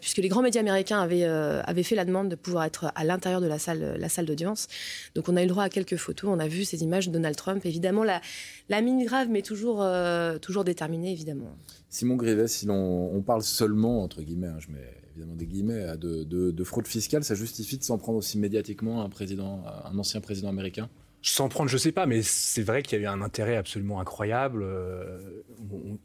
puisque 0.00 0.18
les 0.18 0.28
grands 0.28 0.42
médias 0.42 0.60
américains 0.60 1.00
avaient, 1.00 1.24
avaient 1.24 1.82
fait 1.82 1.94
la 1.94 2.04
demande 2.04 2.28
de 2.28 2.36
pouvoir 2.36 2.64
être 2.64 2.90
à 2.94 3.04
l'intérieur 3.04 3.40
de 3.40 3.46
la 3.46 3.58
salle, 3.58 3.96
la 3.98 4.08
salle 4.08 4.26
d'audience. 4.26 4.68
Donc 5.14 5.28
on 5.28 5.36
a 5.36 5.40
eu 5.40 5.44
le 5.44 5.50
droit 5.50 5.64
à 5.64 5.68
quelques 5.68 5.96
photos. 5.96 6.30
On 6.32 6.38
a 6.38 6.48
vu 6.48 6.64
ces 6.64 6.82
images 6.82 7.08
de 7.08 7.12
Donald 7.12 7.36
Trump. 7.36 7.64
Évidemment, 7.66 8.04
la, 8.04 8.20
la 8.68 8.80
mine 8.80 9.04
grave, 9.04 9.28
mais 9.30 9.42
toujours, 9.42 9.73
euh, 9.82 10.38
toujours 10.38 10.64
déterminée, 10.64 11.12
évidemment. 11.12 11.56
Simon 11.88 12.16
Grivet, 12.16 12.48
si 12.48 12.66
l'on 12.66 13.14
on 13.14 13.22
parle 13.22 13.42
seulement, 13.42 14.02
entre 14.02 14.22
guillemets, 14.22 14.48
hein, 14.48 14.58
je 14.58 14.70
mets 14.70 15.02
évidemment 15.10 15.36
des 15.36 15.46
guillemets, 15.46 15.96
de, 15.96 16.24
de, 16.24 16.64
fraude 16.64 16.88
fiscale, 16.88 17.22
ça 17.22 17.34
justifie 17.34 17.78
de 17.78 17.84
s'en 17.84 17.98
prendre 17.98 18.18
aussi 18.18 18.38
médiatiquement 18.38 19.02
à 19.02 19.04
un, 19.04 19.08
président, 19.08 19.62
un 19.84 19.96
ancien 19.96 20.20
président 20.20 20.48
américain? 20.48 20.88
S'en 21.22 21.48
prendre, 21.48 21.70
je 21.70 21.78
sais 21.78 21.92
pas, 21.92 22.06
mais 22.06 22.22
c'est 22.22 22.62
vrai 22.62 22.82
qu'il 22.82 22.98
y 22.98 23.02
a 23.02 23.04
eu 23.04 23.08
un 23.08 23.22
intérêt 23.22 23.56
absolument 23.56 24.00
incroyable. 24.00 24.62
Euh, 24.62 25.42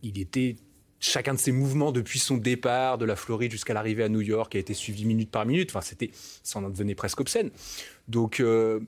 il 0.01 0.19
était 0.19 0.55
chacun 0.99 1.33
de 1.33 1.39
ses 1.39 1.51
mouvements 1.51 1.91
depuis 1.91 2.19
son 2.19 2.37
départ 2.37 2.97
de 2.97 3.05
la 3.05 3.15
Floride 3.15 3.51
jusqu'à 3.51 3.73
l'arrivée 3.73 4.03
à 4.03 4.09
New 4.09 4.21
York 4.21 4.55
a 4.55 4.59
été 4.59 4.73
suivi 4.73 5.05
minute 5.05 5.31
par 5.31 5.45
minute. 5.45 5.71
Enfin, 5.71 5.81
c'était, 5.81 6.11
ça 6.43 6.59
en 6.59 6.69
devenait 6.69 6.95
presque 6.95 7.19
obscène. 7.19 7.51
Donc, 8.07 8.39
euh, 8.39 8.79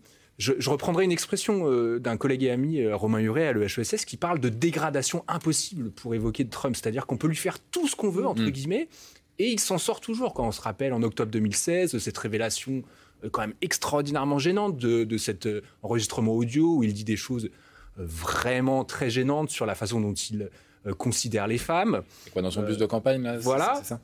je, 0.42 0.70
reprendrai 0.70 1.04
une 1.04 1.12
expression 1.12 1.70
euh, 1.70 2.00
d'un 2.00 2.18
collègue 2.18 2.44
et 2.44 2.50
ami, 2.50 2.82
euh, 2.82 2.96
Romain 2.96 3.20
Huret, 3.20 3.48
à 3.48 3.54
l'EHESS, 3.54 4.06
qui 4.06 4.18
parle 4.18 4.40
de 4.40 4.50
dégradation 4.50 5.24
impossible 5.28 5.92
pour 5.92 6.16
évoquer 6.16 6.48
Trump. 6.48 6.76
C'est-à-dire 6.76 7.06
qu'on 7.06 7.18
peut 7.18 7.28
lui 7.28 7.36
faire 7.36 7.60
tout 7.60 7.88
ce 7.88 7.96
qu'on 7.96 8.10
veut, 8.10 8.26
entre 8.26 8.42
mm. 8.42 8.50
guillemets, 8.50 8.90
et 9.38 9.52
il 9.52 9.60
s'en 9.60 9.78
sort 9.78 10.02
toujours. 10.02 10.34
Quand 10.34 10.48
on 10.48 10.52
se 10.52 10.62
rappelle 10.62 10.94
en 10.94 11.04
octobre 11.04 11.32
2016, 11.32 11.98
cette 11.98 12.18
révélation 12.18 12.82
euh, 13.24 13.30
quand 13.30 13.42
même 13.42 13.54
extraordinairement 13.62 14.40
gênante 14.40 14.78
de, 14.78 15.18
cet 15.18 15.48
enregistrement 15.84 16.34
audio 16.34 16.78
où 16.78 16.84
il 16.84 16.94
dit 16.94 17.04
des 17.04 17.18
choses 17.18 17.50
vraiment 17.98 18.84
très 18.84 19.10
gênantes 19.10 19.52
sur 19.52 19.68
la 19.68 19.76
façon 19.76 20.02
dont 20.02 20.14
il 20.14 20.50
considère 20.98 21.46
les 21.46 21.60
femmes. 21.60 22.02
Quoi, 22.34 22.42
dans 22.42 22.50
son 22.50 22.64
bus 22.64 22.78
de 22.78 22.88
campagne, 22.88 23.22
là 23.22 23.38
Voilà. 23.38 23.76
C'est 23.84 23.90
ça? 23.90 24.02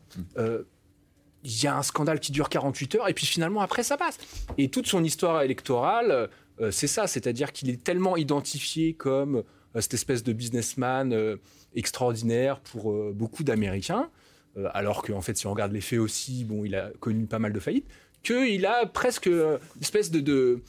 Il 1.48 1.64
y 1.64 1.68
a 1.68 1.78
un 1.78 1.82
scandale 1.82 2.20
qui 2.20 2.34
dure 2.34 2.50
48 2.50 2.96
heures 2.96 3.08
et 3.08 3.14
puis 3.14 3.26
finalement 3.26 3.62
après 3.62 3.82
ça 3.82 3.96
passe. 3.96 4.18
Et 4.58 4.70
toute 4.70 4.86
son 4.86 5.04
histoire 5.04 5.42
électorale, 5.42 6.30
euh, 6.60 6.72
c'est 6.72 6.88
ça, 6.88 7.08
c'est-à-dire 7.08 7.54
qu'il 7.54 7.70
est 7.70 7.82
tellement 7.82 8.18
identifié 8.18 8.94
comme 8.94 9.38
euh, 9.38 9.82
cette 9.82 9.94
espèce 9.94 10.24
de 10.24 10.34
businessman 10.34 11.14
euh, 11.14 11.38
extraordinaire 11.74 12.60
pour 12.60 12.94
beaucoup 13.14 13.44
d'Américains, 13.44 14.10
alors 14.74 15.04
qu'en 15.04 15.22
fait 15.22 15.38
si 15.38 15.46
on 15.46 15.52
regarde 15.52 15.72
les 15.72 15.82
faits 15.82 16.00
aussi, 16.00 16.44
bon, 16.44 16.66
il 16.66 16.76
a 16.76 16.90
connu 17.00 17.28
pas 17.28 17.38
mal 17.38 17.54
de 17.54 17.60
faillites, 17.60 17.88
qu'il 18.24 18.66
a 18.66 18.88
presque 18.88 19.28
une 19.28 19.60
espèce 19.80 20.10
de, 20.10 20.64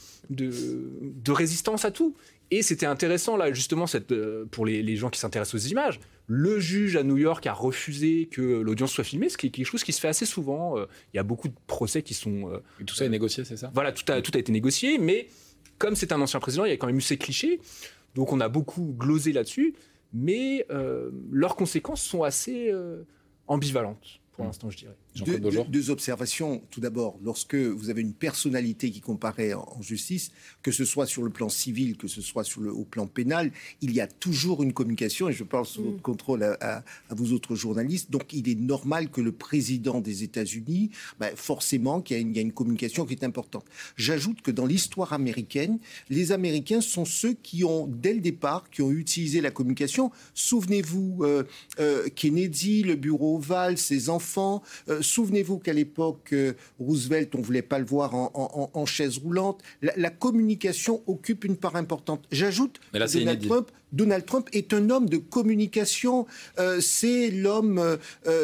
résistance 1.29 1.87
à 1.87 1.91
tout. 1.91 2.14
Et 2.51 2.62
c'était 2.62 2.87
intéressant 2.87 3.37
là 3.38 3.51
justement 3.53 3.87
pour 4.51 4.67
les 4.67 4.97
gens 4.97 5.09
qui 5.09 5.19
s'intéressent 5.19 5.55
aux 5.55 5.67
images 5.69 5.99
le 6.29 6.61
juge 6.61 6.95
à 6.97 7.03
New 7.03 7.17
York 7.17 7.47
a 7.47 7.55
refusé 7.55 8.29
que 8.31 8.43
l'audience 8.43 8.93
soit 8.93 9.03
filmée, 9.03 9.31
ce 9.31 9.38
qui 9.38 9.47
est 9.47 9.51
quelque 9.51 9.67
chose 9.67 9.83
qui 9.83 9.93
se 9.93 10.01
fait 10.01 10.09
assez 10.09 10.27
souvent. 10.27 10.79
Euh, 10.79 10.85
il 11.12 11.17
y 11.17 11.21
a 11.21 11.23
beaucoup 11.23 11.49
de 11.49 11.55
procès 11.67 12.03
qui 12.03 12.12
sont. 12.12 12.53
Euh, 12.53 12.59
tout 12.87 12.95
ça 12.95 13.07
est 13.07 13.09
négocié, 13.09 13.45
c'est 13.45 13.57
ça? 13.57 13.71
Voilà, 13.73 13.93
tout 13.93 14.05
a, 14.12 14.21
tout 14.21 14.31
a 14.35 14.38
été 14.38 14.53
négocié, 14.53 14.99
mais 14.99 15.29
comme 15.79 15.97
c'est 15.97 16.12
un 16.12 16.21
ancien 16.21 16.38
président, 16.38 16.67
il 16.67 16.69
y 16.69 16.73
a 16.73 16.77
quand 16.77 16.87
même 16.87 16.99
eu 16.99 17.03
ces 17.03 17.17
clichés. 17.17 17.61
Donc 18.14 18.33
on 18.33 18.41
a 18.41 18.49
beaucoup 18.51 18.95
glosé 18.99 19.33
là-dessus, 19.33 19.75
mais 20.12 20.67
euh, 20.71 21.11
leurs 21.31 21.57
conséquences 21.57 22.03
sont 22.03 22.23
assez 22.23 22.73
ambivalentes 23.47 24.21
pour 24.38 24.44
mmh. 24.44 24.48
l'instant, 24.51 24.70
je 24.70 24.77
dirais. 24.79 24.96
Deux, 25.68 25.90
observations. 25.90 26.62
Tout 26.70 26.81
d'abord, 26.81 27.18
lorsque 27.24 27.57
vous 27.57 27.90
avez 27.90 28.03
une 28.03 28.12
personnalité 28.12 28.92
qui 28.92 29.01
comparaît 29.01 29.53
en, 29.53 29.83
justice, 29.83 30.31
que 30.62 30.70
ce 30.70 30.85
soit 30.85 31.07
sur 31.07 31.24
le 31.24 31.31
plan 31.31 31.48
civil, 31.48 31.96
que 31.96 32.07
ce 32.07 32.22
soit 32.22 32.44
sur 32.44 32.61
le, 32.61 32.72
au 32.72 32.85
plan 32.85 33.09
pénal, 33.09 33.51
il 33.81 33.92
y 33.92 34.01
a 34.01 34.07
toujours 34.07 34.62
une 34.62 34.72
communication, 34.72 35.29
et 35.29 35.33
je 35.33 35.42
parle 35.42 35.66
sous 35.66 35.83
votre 35.83 35.96
mm. 35.96 36.03
contrôle 36.03 36.44
à, 36.44 36.85
vous 37.11 37.33
autres 37.33 37.57
journalistes. 37.57 38.12
Donc, 38.12 38.33
il 38.33 38.48
est 38.48 38.55
normal 38.55 39.11
que 39.11 39.20
le 39.20 39.33
président 39.33 40.01
des 40.01 40.22
États-Unis, 40.22 40.90
ben, 41.18 41.35
forcément, 41.35 42.01
qu'il 42.01 42.37
y, 42.37 42.38
a 42.38 42.42
une 42.42 42.53
communication 42.53 43.05
qui 43.05 43.14
est 43.14 43.24
importante. 43.24 43.64
J'ajoute 43.96 44.40
que 44.42 44.53
dans 44.53 44.66
l'histoire 44.66 45.12
américaine, 45.12 45.81
les 46.11 46.31
Américains 46.31 46.81
sont 46.81 47.05
ceux 47.05 47.35
qui 47.35 47.64
ont, 47.64 47.88
dès 47.88 48.14
le 48.14 48.20
départ, 48.20 48.70
qui 48.70 48.83
ont 48.83 48.92
utilisé 48.92 49.40
la 49.40 49.51
communication. 49.51 50.12
Souvenez-vous, 50.35 51.18
euh, 51.22 51.42
euh, 51.81 52.09
Kennedy, 52.14 52.85
le 52.85 52.94
bureau 52.94 53.38
ovale, 53.38 53.79
ses 53.79 54.11
enfants. 54.11 54.28
Euh, 54.88 55.03
Souvenez-vous 55.03 55.59
qu'à 55.59 55.73
l'époque, 55.73 56.31
euh, 56.33 56.55
Roosevelt, 56.79 57.35
on 57.35 57.38
ne 57.38 57.45
voulait 57.45 57.62
pas 57.62 57.79
le 57.79 57.85
voir 57.85 58.14
en, 58.14 58.87
chaise 58.87 59.19
roulante. 59.19 59.62
La, 59.83 60.11
communication 60.11 61.03
occupe 61.07 61.45
une 61.45 61.57
part 61.57 61.77
importante. 61.77 62.25
J'ajoute 62.33 62.81
Donald 62.93 63.47
Trump, 63.47 63.71
Donald 63.93 64.27
Trump 64.27 64.49
est 64.53 64.73
un 64.73 64.91
homme 64.91 65.09
de 65.09 65.17
communication. 65.17 66.27
Euh, 66.59 66.81
c'est 66.81 67.31
l'homme 67.31 67.99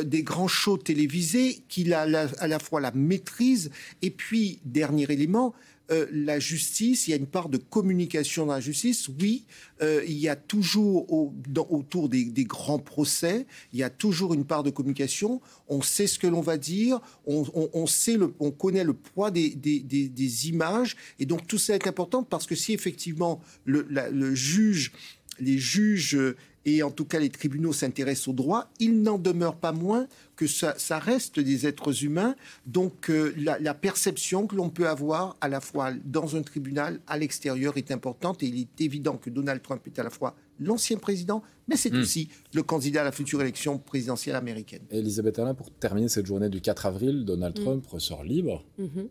des 0.04 0.22
grands 0.22 0.48
shows 0.48 0.78
télévisés 0.78 1.62
qu'il 1.68 1.92
a 1.94 2.02
à 2.02 2.46
la 2.46 2.58
fois 2.58 2.80
la 2.80 2.92
maîtrise 2.92 3.70
et 4.02 4.10
puis, 4.10 4.60
dernier 4.64 5.06
élément, 5.10 5.54
euh, 5.90 6.06
la 6.10 6.38
justice, 6.38 7.06
il 7.06 7.10
y 7.10 7.14
a 7.14 7.16
une 7.16 7.26
part 7.26 7.50
de 7.50 7.58
communication 7.58 8.46
dans 8.46 8.54
la 8.54 8.60
justice. 8.60 9.08
Oui, 9.20 9.44
euh, 9.82 10.02
il 10.06 10.16
y 10.16 10.28
a 10.30 10.36
toujours 10.36 11.12
autour 11.12 12.08
des, 12.08 12.24
grands 12.44 12.78
procès, 12.78 13.46
il 13.72 13.80
y 13.80 13.82
a 13.82 13.90
toujours 13.90 14.32
une 14.32 14.46
part 14.46 14.62
de 14.62 14.70
communication. 14.70 15.42
On 15.68 15.82
sait 15.82 16.06
ce 16.06 16.18
que 16.18 16.26
l'on 16.26 16.40
va 16.40 16.56
dire, 16.56 17.00
on, 17.26 17.86
sait 17.86 18.16
on 18.40 18.50
connaît 18.50 18.84
le 18.84 18.94
poids 18.94 19.30
des, 19.30 20.48
images, 20.48 20.96
et 21.18 21.26
donc 21.26 21.46
tout 21.46 21.58
ça 21.58 21.74
est 21.74 21.86
important 21.86 22.22
parce 22.22 22.46
que 22.46 22.54
si 22.54 22.72
effectivement 22.72 23.42
le, 23.66 24.34
juge, 24.34 24.92
les 25.38 25.58
juges 25.58 26.18
et 26.64 26.82
en 26.82 26.90
tout 26.90 27.04
cas 27.04 27.18
les 27.18 27.30
tribunaux 27.30 27.72
s'intéressent 27.72 28.28
au 28.28 28.32
droit, 28.32 28.70
il 28.80 29.02
n'en 29.02 29.18
demeure 29.18 29.56
pas 29.56 29.72
moins 29.72 30.06
que 30.36 30.46
ça, 30.46 30.74
reste 30.98 31.38
des 31.40 31.66
êtres 31.66 32.04
humains. 32.04 32.34
Donc 32.66 33.10
euh, 33.10 33.34
la, 33.36 33.74
perception 33.74 34.46
que 34.46 34.56
l'on 34.56 34.70
peut 34.70 34.88
avoir 34.88 35.36
à 35.40 35.48
la 35.48 35.60
fois 35.60 35.92
dans 36.04 36.36
un 36.36 36.42
tribunal, 36.42 37.00
à 37.06 37.18
l'extérieur, 37.18 37.76
est 37.76 37.90
importante. 37.90 38.42
Et 38.42 38.46
il 38.46 38.60
est 38.60 38.80
évident 38.80 39.16
que 39.16 39.30
Donald 39.30 39.62
Trump 39.62 39.82
est 39.86 39.98
à 39.98 40.02
la 40.02 40.10
fois 40.10 40.34
l'ancien 40.58 40.96
président, 40.98 41.42
mais 41.68 41.76
c'est 41.76 41.92
hmm. 41.92 42.00
aussi 42.00 42.28
le 42.52 42.62
candidat 42.62 43.02
à 43.02 43.04
la 43.04 43.12
future 43.12 43.40
élection 43.42 43.78
présidentielle 43.78 44.36
américaine. 44.36 44.82
Elisabeth 44.90 45.38
Alain, 45.38 45.54
pour 45.54 45.70
terminer 45.70 46.08
cette 46.08 46.26
journée 46.26 46.48
du 46.48 46.60
4 46.60 46.86
avril, 46.86 47.24
Donald 47.24 47.58
hmm. 47.58 47.62
Trump 47.62 47.86
ressort 47.86 48.24
libre. 48.24 48.64
Mhm. 48.78 49.08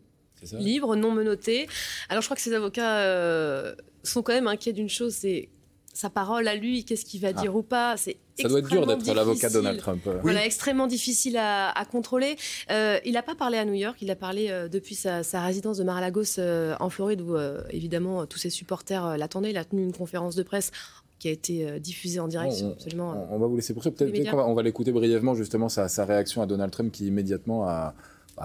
Libre, 0.59 0.97
non 0.97 1.11
menotté. 1.11 1.67
Alors 2.09 2.21
je 2.21 2.27
crois 2.27 2.35
que 2.35 2.41
ses 2.41 2.53
avocats 2.53 2.99
euh, 2.99 3.75
sont 4.03 4.21
quand 4.21 4.33
même 4.33 4.47
inquiets 4.47 4.73
d'une 4.73 4.89
chose, 4.89 5.13
c'est 5.13 5.47
sa 5.93 6.09
parole 6.09 6.47
à 6.47 6.55
lui, 6.55 6.83
qu'est-ce 6.83 7.05
qu'il 7.05 7.21
va 7.21 7.29
ah. 7.29 7.41
dire 7.41 7.55
ou 7.55 7.61
pas. 7.61 7.95
C'est 7.97 8.17
ça 8.39 8.47
doit 8.47 8.59
être 8.59 8.69
dur 8.69 8.87
d'être 8.87 9.13
l'avocat 9.13 9.49
de 9.49 9.53
Donald 9.53 9.77
Trump. 9.77 10.01
Voilà, 10.23 10.45
extrêmement 10.45 10.87
difficile 10.87 11.37
à, 11.37 11.85
contrôler. 11.91 12.35
Euh, 12.71 12.97
il 13.05 13.13
n'a 13.13 13.21
pas 13.21 13.35
parlé 13.35 13.57
à 13.57 13.65
New 13.65 13.73
York, 13.73 13.97
il 14.01 14.09
a 14.09 14.15
parlé 14.15 14.49
euh, 14.49 14.67
depuis 14.67 14.95
sa, 14.95 15.21
résidence 15.41 15.77
de 15.77 15.83
Mar-a-Lagos 15.83 16.39
euh, 16.39 16.75
en 16.79 16.89
Floride, 16.89 17.21
où 17.21 17.35
évidemment 17.69 18.25
tous 18.25 18.39
ses 18.39 18.49
supporters 18.49 19.17
l'attendaient. 19.17 19.51
Il 19.51 19.57
a 19.57 19.65
tenu 19.65 19.83
une 19.83 19.93
conférence 19.93 20.35
de 20.35 20.43
presse 20.43 20.71
qui 21.19 21.27
a 21.27 21.31
été 21.31 21.79
diffusée 21.79 22.19
en 22.19 22.27
direct. 22.27 22.53
On, 22.63 22.71
absolument, 22.71 23.27
on, 23.31 23.37
va 23.37 23.47
vous 23.47 23.55
laisser 23.55 23.73
pour 23.73 23.83
ça. 23.83 23.91
Peut-être 23.91 24.31
qu'on 24.31 24.37
va, 24.37 24.47
on 24.47 24.53
va 24.53 24.63
l'écouter 24.63 24.91
brièvement, 24.91 25.35
justement, 25.35 25.69
sa, 25.69 26.05
réaction 26.05 26.41
à 26.41 26.47
Donald 26.47 26.71
Trump, 26.71 26.91
qui 26.91 27.07
immédiatement 27.07 27.67
a, 27.67 27.93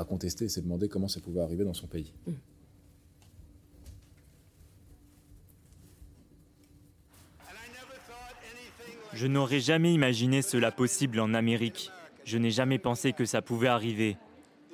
contesté 0.09 0.45
et 0.45 0.49
s'est 0.49 0.61
demandé 0.61 0.89
comment 0.89 1.09
ça 1.09 1.21
pouvait 1.21 1.41
arriver 1.41 1.65
dans 1.65 1.75
son 1.75 1.87
pays. 1.87 2.13
Mm. 2.27 2.33
Je 9.19 9.27
n'aurais 9.27 9.59
jamais 9.59 9.93
imaginé 9.93 10.43
cela 10.43 10.71
possible 10.71 11.19
en 11.19 11.35
Amérique. 11.35 11.91
Je 12.25 12.39
n'ai 12.39 12.53
jamais 12.53 12.79
pensé 12.79 13.13
que 13.13 13.25
ça 13.25 13.43
pouvait 13.43 13.67
arriver. 13.67 14.17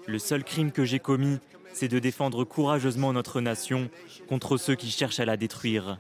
Le 0.07 0.19
seul 0.19 0.45
crime 0.45 0.71
que 0.71 0.85
j'ai 0.85 0.99
commis, 0.99 1.39
c'est 1.73 1.89
de 1.89 1.99
défendre 1.99 2.45
courageusement 2.45 3.15
notre 3.15 3.41
nation 3.41 3.89
contre 4.29 4.59
ceux 4.59 4.75
qui 4.75 4.91
cherchent 4.91 5.19
à 5.19 5.25
la 5.25 5.39
détruire. 5.39 5.99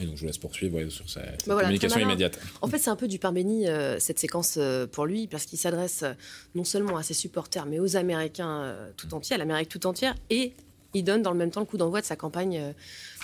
Et 0.00 0.06
donc 0.06 0.16
je 0.16 0.22
vous 0.22 0.26
laisse 0.26 0.38
poursuivre 0.38 0.88
sur 0.88 1.08
sa, 1.08 1.20
bah 1.46 1.60
communication 1.60 2.00
immédiate. 2.00 2.40
En 2.60 2.66
fait, 2.66 2.78
c'est 2.78 2.90
un 2.90 2.96
peu 2.96 3.06
du 3.06 3.20
pain 3.20 3.30
béni, 3.30 3.68
euh, 3.68 4.00
cette 4.00 4.18
séquence 4.18 4.56
euh, 4.56 4.88
pour 4.88 5.06
lui, 5.06 5.28
parce 5.28 5.44
qu'il 5.44 5.60
s'adresse 5.60 6.02
euh, 6.02 6.14
non 6.56 6.64
seulement 6.64 6.96
à 6.96 7.04
ses 7.04 7.14
supporters, 7.14 7.66
mais 7.66 7.78
aux 7.78 7.94
Américains 7.94 8.74
tout 8.96 9.14
entiers, 9.14 9.36
à 9.36 9.38
l'Amérique 9.38 9.68
tout 9.68 9.86
entière, 9.86 10.16
et 10.28 10.54
il 10.94 11.04
donne 11.04 11.22
dans 11.22 11.32
le 11.32 11.38
même 11.38 11.50
temps 11.50 11.60
le 11.60 11.66
coup 11.66 11.76
d'envoi 11.76 12.00
de 12.00 12.06
sa 12.06 12.16
campagne 12.16 12.58
euh, 12.58 12.72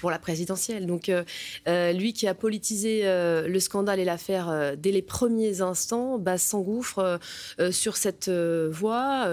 pour 0.01 0.11
la 0.11 0.19
présidentielle. 0.19 0.87
Donc 0.87 1.09
euh, 1.09 1.25
euh, 1.67 1.93
lui 1.93 2.13
qui 2.13 2.27
a 2.29 2.35
politisé 2.35 3.03
le 3.05 3.61
scandale 3.61 3.99
et 4.01 4.05
l'affaire 4.05 4.77
dès 4.77 4.93
les 4.93 5.03
premiers 5.03 5.61
instants, 5.61 6.19
bah, 6.19 6.39
s'engouffre 6.39 7.19
sur 7.71 7.97
cette 7.97 8.31
voie 8.31 9.29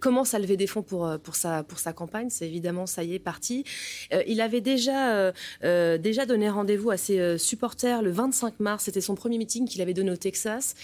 commence 0.00 0.34
à 0.34 0.38
lever 0.38 0.56
des 0.56 0.66
fonds 0.66 0.82
pour, 0.82 1.10
pour, 1.22 1.36
sa, 1.36 1.62
pour 1.62 1.78
sa 1.78 1.92
campagne? 1.92 2.28
C'est 2.30 2.46
évidemment, 2.46 2.86
ça 2.86 3.02
y 3.04 3.14
est, 3.14 3.18
parti. 3.18 3.64
il 4.26 4.40
avait 4.40 4.60
déjà, 4.60 5.32
déjà 5.62 6.26
donné 6.26 6.50
rendez-vous 6.50 6.90
à 6.90 6.96
ses 6.96 7.38
supporters 7.38 8.02
le 8.02 8.10
25 8.10 8.60
mars. 8.60 8.84
C'était 8.84 9.00
son 9.00 9.14
premier 9.14 9.38
meeting 9.38 9.66
qu'il 9.66 9.80
avait 9.80 9.94
donné 9.94 10.10
au 10.10 10.16
Texas. 10.16 10.74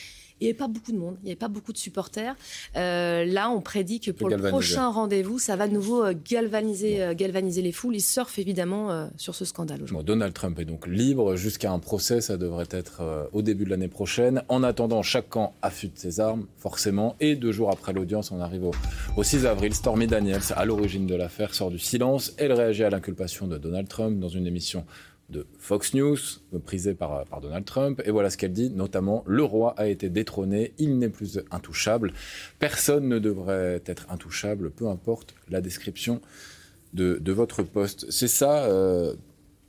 Il 0.44 0.48
n'y 0.48 0.50
avait 0.50 0.58
pas 0.58 0.68
beaucoup 0.68 0.92
de 0.92 0.98
monde, 0.98 1.16
il 1.22 1.24
n'y 1.24 1.30
avait 1.30 1.38
pas 1.38 1.48
beaucoup 1.48 1.72
de 1.72 1.78
supporters. 1.78 2.36
Euh, 2.76 3.24
là, 3.24 3.48
on 3.48 3.62
prédit 3.62 4.00
que 4.00 4.10
pour 4.10 4.28
le 4.28 4.36
prochain 4.36 4.88
rendez-vous, 4.88 5.38
ça 5.38 5.56
va 5.56 5.68
de 5.68 5.72
nouveau 5.72 6.04
euh, 6.04 6.12
galvaniser, 6.30 7.02
euh, 7.02 7.14
galvaniser 7.14 7.62
les 7.62 7.72
foules. 7.72 7.96
Ils 7.96 8.02
surfent 8.02 8.38
évidemment 8.38 9.08
sur 9.16 9.34
ce 9.34 9.44
scandale. 9.46 9.80
Donald 10.04 10.34
Trump 10.34 10.58
est 10.58 10.66
donc 10.66 10.86
libre 10.86 11.36
jusqu'à 11.36 11.72
un 11.72 11.78
procès, 11.78 12.20
ça 12.20 12.36
devrait 12.36 12.68
être 12.70 13.28
au 13.32 13.40
début 13.40 13.64
de 13.64 13.70
l'année 13.70 13.88
prochaine. 13.88 14.42
En 14.48 14.62
attendant, 14.62 15.02
chaque 15.02 15.30
camp 15.30 15.54
affûte 15.62 15.98
ses 15.98 16.20
armes, 16.20 16.46
forcément. 16.58 17.16
Et 17.20 17.36
deux 17.36 17.52
jours 17.52 17.70
après 17.70 17.92
l'audience, 17.92 18.30
on 18.30 18.40
arrive 18.40 18.70
au, 19.16 19.22
6 19.22 19.46
avril. 19.46 19.74
Stormy 19.74 20.06
Daniels, 20.06 20.42
à 20.54 20.64
l'origine 20.66 21.06
de 21.06 21.14
l'affaire, 21.14 21.54
sort 21.54 21.70
du 21.70 21.78
silence. 21.78 22.34
Elle 22.36 22.52
réagit 22.52 22.84
à 22.84 22.90
l'inculpation 22.90 23.46
de 23.46 23.56
Donald 23.56 23.88
Trump 23.88 24.20
dans 24.20 24.28
une 24.28 24.46
émission 24.46 24.84
de 25.30 25.46
Fox 25.58 25.94
News, 25.94 26.18
prisée 26.64 26.94
par, 26.94 27.24
par 27.24 27.40
Donald 27.40 27.64
Trump. 27.64 28.02
Et 28.04 28.10
voilà 28.10 28.30
ce 28.30 28.36
qu'elle 28.36 28.52
dit, 28.52 28.70
notamment, 28.70 29.24
le 29.26 29.42
roi 29.42 29.74
a 29.78 29.86
été 29.86 30.08
détrôné, 30.08 30.72
il 30.78 30.98
n'est 30.98 31.08
plus 31.08 31.40
intouchable. 31.50 32.12
Personne 32.58 33.08
ne 33.08 33.18
devrait 33.18 33.82
être 33.86 34.06
intouchable, 34.10 34.70
peu 34.70 34.88
importe 34.88 35.34
la 35.48 35.60
description 35.60 36.20
de, 36.92 37.32
votre 37.32 37.62
poste. 37.62 38.06
C'est 38.10 38.28
ça, 38.28 38.64
euh, 38.64 39.14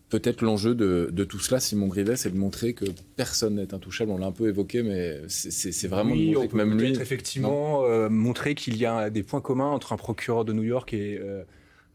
peut-être 0.10 0.42
l'enjeu 0.42 0.76
de, 0.76 1.24
tout 1.24 1.40
cela, 1.40 1.60
Simon 1.60 1.88
Grivet, 1.88 2.16
c'est 2.16 2.30
de 2.30 2.38
montrer 2.38 2.74
que 2.74 2.86
personne 3.16 3.56
n'est 3.56 3.74
intouchable. 3.74 4.12
On 4.12 4.18
l'a 4.18 4.28
un 4.28 4.32
peu 4.32 4.48
évoqué, 4.48 4.84
mais 4.84 5.22
c'est 5.28 5.88
vraiment 5.88 6.12
oui, 6.12 6.32
de 6.32 6.36
montrer 6.36 6.48
que 6.50 6.56
même 6.56 6.78
lui... 6.78 6.92
effectivement 6.92 7.86
euh, 7.86 8.10
montrer 8.10 8.56
qu'il 8.56 8.78
y 8.78 8.86
a 8.86 9.10
des 9.10 9.24
points 9.24 9.42
communs 9.42 9.72
entre 9.72 9.94
un 9.94 9.98
procureur 9.98 10.46
de 10.46 10.54
New 10.54 10.64
York 10.64 10.94
et 10.94 11.20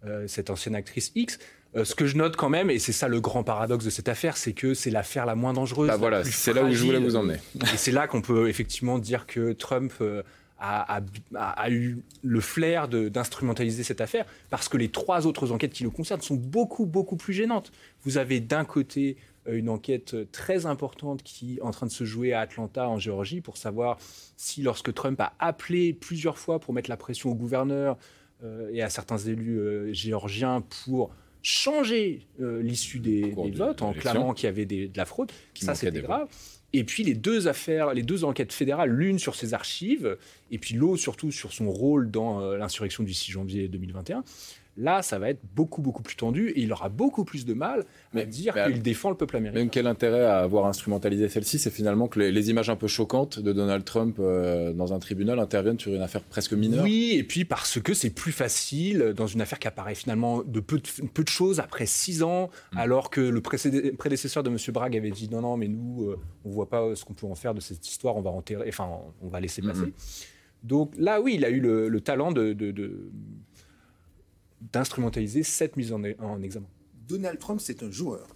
euh, 0.07 0.27
cette 0.27 0.49
ancienne 0.51 0.75
actrice 0.75 1.13
X. 1.15 1.39
Euh, 1.77 1.85
ce 1.85 1.95
que 1.95 2.07
je 2.07 2.17
note 2.17 2.37
quand 2.37 2.49
même, 2.49 2.69
et 2.69 2.79
c'est 2.79 2.93
ça 2.93 3.07
le 3.07 3.21
grand 3.21 3.45
paradoxe 3.45 3.85
de 3.85 3.91
cette 3.91 4.09
affaire, 4.09 4.37
c'est 4.37 4.53
que 4.53 4.75
c'est 4.75 4.91
l'affaire 4.91 5.25
la 5.25 5.37
moins 5.37 5.53
dangereuse. 5.53 5.89
Bah 5.89 5.97
voilà, 5.97 6.25
c'est 6.25 6.53
là 6.53 6.65
où 6.65 6.73
je 6.73 6.85
voulais 6.85 6.99
vous 6.99 7.17
emmener. 7.17 7.39
et 7.63 7.77
c'est 7.77 7.93
là 7.93 8.09
qu'on 8.09 8.23
peut 8.23 8.49
effectivement 8.49 8.99
dire 8.99 9.27
que 9.27 9.53
Trump 9.53 9.93
euh, 10.01 10.23
a, 10.59 11.01
eu 11.71 11.99
le 12.23 12.41
flair 12.41 12.89
d'instrumentaliser 12.89 13.85
cette 13.85 14.01
affaire, 14.01 14.27
parce 14.51 14.69
que 14.69 14.77
les 14.77 14.89
trois 14.89 15.29
autres 15.29 15.53
enquêtes 15.53 15.73
qui 15.73 15.85
le 15.85 15.91
concernent 15.91 16.21
sont 16.21 16.35
beaucoup, 16.35 16.87
beaucoup 16.87 17.17
plus 17.17 17.33
gênantes. 17.33 17.71
Vous 18.03 18.19
avez 18.19 18.41
d'un 18.41 18.65
côté 18.65 19.17
euh, 19.47 19.57
une 19.57 19.69
enquête 19.69 20.17
très 20.33 20.67
importante 20.67 21.23
qui 21.23 21.59
est 21.59 21.63
en 21.63 21.71
train 21.71 21.87
de 21.87 21.93
se 21.93 22.03
jouer 22.03 22.33
à 22.33 22.41
Atlanta, 22.41 22.89
en 22.89 22.99
Géorgie, 22.99 23.41
pour 23.41 23.57
savoir 23.57 23.97
si 24.37 24.63
lorsque 24.63 24.93
Trump 24.93 25.21
a 25.21 25.35
appelé 25.39 25.93
plusieurs 25.93 26.37
fois 26.37 26.59
pour 26.59 26.75
mettre 26.75 26.91
la 26.91 26.97
pression 26.97 27.31
au 27.31 27.35
gouverneur 27.35 27.97
et 28.73 28.83
à 28.83 28.89
certains 28.89 29.19
élus 29.19 29.93
géorgiens 29.93 30.63
pour 30.87 31.11
changer 31.43 32.27
euh, 32.41 32.63
l'issue 32.63 32.99
des, 32.99 33.31
votes 33.53 33.83
en 33.83 33.93
clamant 33.93 34.35
qu'il 34.35 34.47
y 34.47 34.49
avait 34.49 34.67
de 34.67 34.97
la 34.97 35.05
fraude. 35.05 35.33
Qui 35.55 35.65
ça, 35.65 35.75
c'était 35.75 36.03
grave. 36.03 36.29
Et 36.73 36.85
puis 36.85 37.03
les 37.03 37.15
deux 37.15 37.49
affaires, 37.49 37.95
les 37.95 38.03
deux 38.03 38.25
enquêtes 38.25 38.53
fédérales, 38.53 38.91
l'une 38.91 39.19
sur 39.19 39.35
ses 39.35 39.55
archives, 39.55 40.17
et 40.53 40.59
puis 40.59 40.75
l'autre 40.75 41.03
surtout 41.03 41.33
sur 41.33 41.53
son 41.53 41.71
rôle 41.71 42.11
dans 42.11 42.41
euh, 42.41 42.57
l'insurrection 42.57 43.03
du 43.03 43.13
6 43.13 43.33
janvier 43.33 43.69
2021. 43.69 44.23
Là, 44.81 45.03
ça 45.03 45.19
va 45.19 45.29
être 45.29 45.43
beaucoup, 45.55 45.83
beaucoup 45.83 46.03
plus 46.03 46.17
tendu 46.17 46.49
et 46.49 46.63
il 46.63 46.73
aura 46.73 46.89
beaucoup 46.89 47.25
plus 47.25 47.45
de 47.45 47.53
mal 47.53 47.85
à 48.15 48.25
dire 48.25 48.55
qu'il 48.65 48.81
défend 48.81 49.11
le 49.11 49.15
peuple 49.15 49.37
américain. 49.37 49.61
Même 49.61 49.69
quel 49.69 49.87
intérêt 49.87 50.25
à 50.25 50.39
avoir 50.39 50.65
instrumentalisé 50.65 51.29
celle-ci? 51.29 51.59
C'est 51.59 51.71
finalement 51.71 52.09
que 52.09 52.19
les, 52.19 52.51
images 52.51 52.71
un 52.71 52.77
peu 52.77 52.87
choquantes 52.87 53.39
de 53.39 53.53
Donald 53.53 53.85
Trump 53.85 54.17
euh, 54.19 54.73
dans 54.73 54.95
un 54.95 54.99
tribunal 54.99 55.39
interviennent 55.39 55.79
sur 55.79 55.95
une 55.95 56.01
affaire 56.01 56.23
presque 56.23 56.55
mineure. 56.55 56.83
Oui, 56.83 57.15
et 57.19 57.25
puis 57.25 57.45
parce 57.45 57.79
que 57.79 57.93
c'est 57.93 58.09
plus 58.09 58.33
facile 58.33 59.13
dans 59.15 59.27
une 59.27 59.43
affaire 59.43 59.59
qui 59.59 59.69
apparaît 59.69 59.95
finalement 59.95 60.43
de 60.43 60.61
peu 60.61 60.79
de, 60.79 61.07
peu 61.13 61.25
de 61.25 61.29
choses 61.29 61.61
après 61.61 61.85
six 61.85 62.23
ans, 62.23 62.49
mm. 62.73 62.79
alors 62.79 63.11
que 63.11 63.21
le 63.21 63.43
prédécesseur 63.43 64.43
de 64.43 64.49
M. 64.49 64.57
Bragg 64.69 64.97
avait 64.97 65.11
dit 65.11 65.29
non, 65.31 65.43
non, 65.43 65.59
mais 65.59 65.69
nous, 65.69 66.07
on 66.07 66.11
euh, 66.13 66.17
on 66.47 66.51
voit 66.51 66.71
pas 66.71 66.95
ce 66.95 67.05
qu'on 67.05 67.13
peut 67.13 67.27
en 67.27 67.35
faire 67.35 67.53
de 67.53 67.61
cette 67.61 67.87
histoire, 67.87 68.17
on 68.17 68.23
va 68.23 68.31
enterrer, 68.31 68.65
enfin, 68.69 68.89
on 69.21 69.29
va 69.29 69.41
laisser 69.41 69.61
passer. 69.61 69.93
Donc 70.63 70.93
là, 70.97 71.21
oui, 71.21 71.35
il 71.35 71.45
a 71.45 71.51
eu 71.51 71.61
le, 71.61 72.01
talent 72.01 72.33
de 72.33 72.55
d'instrumentaliser 74.61 75.43
cette 75.43 75.77
mise 75.77 75.93
en, 75.93 76.03
en 76.19 76.43
examen. 76.43 76.69
Donald 77.09 77.39
Trump, 77.39 77.61
c'est 77.61 77.83
un 77.83 77.91
joueur. 77.91 78.27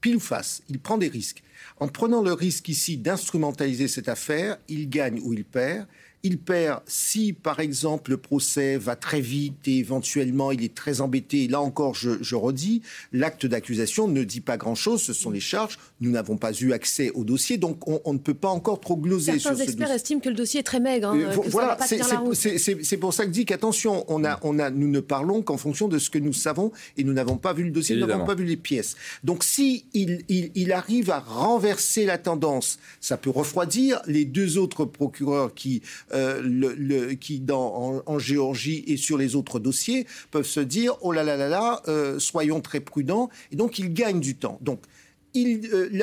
Pile 0.00 0.16
ou 0.16 0.20
face, 0.20 0.62
il 0.68 0.78
prend 0.78 0.98
des 0.98 1.08
risques. 1.08 1.42
En 1.78 1.88
prenant 1.88 2.22
le 2.22 2.32
risque 2.32 2.68
ici 2.68 2.96
d'instrumentaliser 2.96 3.88
cette 3.88 4.08
affaire, 4.08 4.58
il 4.68 4.88
gagne 4.88 5.20
ou 5.22 5.32
il 5.32 5.44
perd. 5.44 5.86
Il 6.24 6.38
perd 6.38 6.80
si, 6.86 7.32
par 7.32 7.60
exemple, 7.60 8.10
le 8.10 8.16
procès 8.16 8.76
va 8.76 8.96
très 8.96 9.20
vite 9.20 9.66
et 9.66 9.78
éventuellement 9.78 10.50
il 10.50 10.64
est 10.64 10.74
très 10.74 11.00
embêté. 11.00 11.46
Là 11.46 11.60
encore, 11.60 11.94
je, 11.94 12.34
redis, 12.34 12.82
l'acte 13.12 13.46
d'accusation 13.46 14.08
ne 14.08 14.24
dit 14.24 14.40
pas 14.40 14.56
grand-chose, 14.56 15.00
ce 15.02 15.12
sont 15.12 15.30
les 15.30 15.40
charges. 15.40 15.78
Nous 16.00 16.10
n'avons 16.10 16.36
pas 16.36 16.52
eu 16.52 16.72
accès 16.72 17.10
au 17.10 17.24
dossier, 17.24 17.56
donc 17.56 17.86
on, 17.86 18.12
ne 18.12 18.18
peut 18.18 18.34
pas 18.34 18.48
encore 18.48 18.80
trop 18.80 18.96
gloser 18.96 19.38
Certains 19.38 19.56
sur 19.56 19.64
experts 19.64 19.90
estiment 19.92 20.20
que 20.20 20.28
le 20.28 20.34
dossier 20.34 20.60
est 20.60 20.64
très 20.64 20.80
maigre. 20.80 21.08
Hein, 21.08 21.20
euh, 21.20 21.36
voilà, 21.46 21.78
c'est 21.86 22.96
pour 22.96 23.14
ça 23.14 23.22
que 23.22 23.28
je 23.28 23.34
dis 23.34 23.44
qu'attention, 23.44 24.04
on 24.08 24.24
a, 24.24 24.40
on 24.42 24.58
a, 24.58 24.70
nous 24.70 24.88
ne 24.88 25.00
parlons 25.00 25.42
qu'en 25.42 25.56
fonction 25.56 25.88
de 25.88 25.98
ce 25.98 26.10
que 26.10 26.18
nous 26.18 26.32
savons 26.32 26.72
et 26.96 27.04
nous 27.04 27.12
n'avons 27.12 27.36
pas 27.36 27.52
vu 27.52 27.64
le 27.64 27.70
dossier, 27.70 27.96
nous 27.96 28.06
n'avons 28.06 28.26
pas 28.26 28.34
vu 28.34 28.44
les 28.44 28.56
pièces. 28.56 28.96
Donc 29.22 29.44
si 29.44 29.84
il, 29.94 30.24
il 30.28 30.72
arrive 30.72 31.10
à 31.10 31.20
renverser 31.20 32.06
la 32.06 32.18
tendance, 32.18 32.78
ça 33.00 33.16
peut 33.16 33.30
refroidir 33.30 34.00
les 34.06 34.24
deux 34.24 34.58
autres 34.58 34.84
procureurs 34.84 35.54
qui 35.54 35.82
le, 36.12 37.14
qui 37.14 37.42
en, 37.50 38.18
Géorgie 38.18 38.84
et 38.86 38.96
sur 38.96 39.18
les 39.18 39.36
autres 39.36 39.58
dossiers 39.58 40.06
peuvent 40.30 40.46
se 40.46 40.60
dire 40.60 40.96
oh 41.02 41.12
là 41.12 41.24
là 41.24 41.36
là 41.36 41.48
là, 41.48 41.82
soyons 42.18 42.60
très 42.60 42.80
prudents. 42.80 43.30
Et 43.52 43.56
donc 43.56 43.78
ils 43.78 43.92
gagnent 43.92 44.20
du 44.20 44.36
temps. 44.36 44.58
Donc 44.60 44.80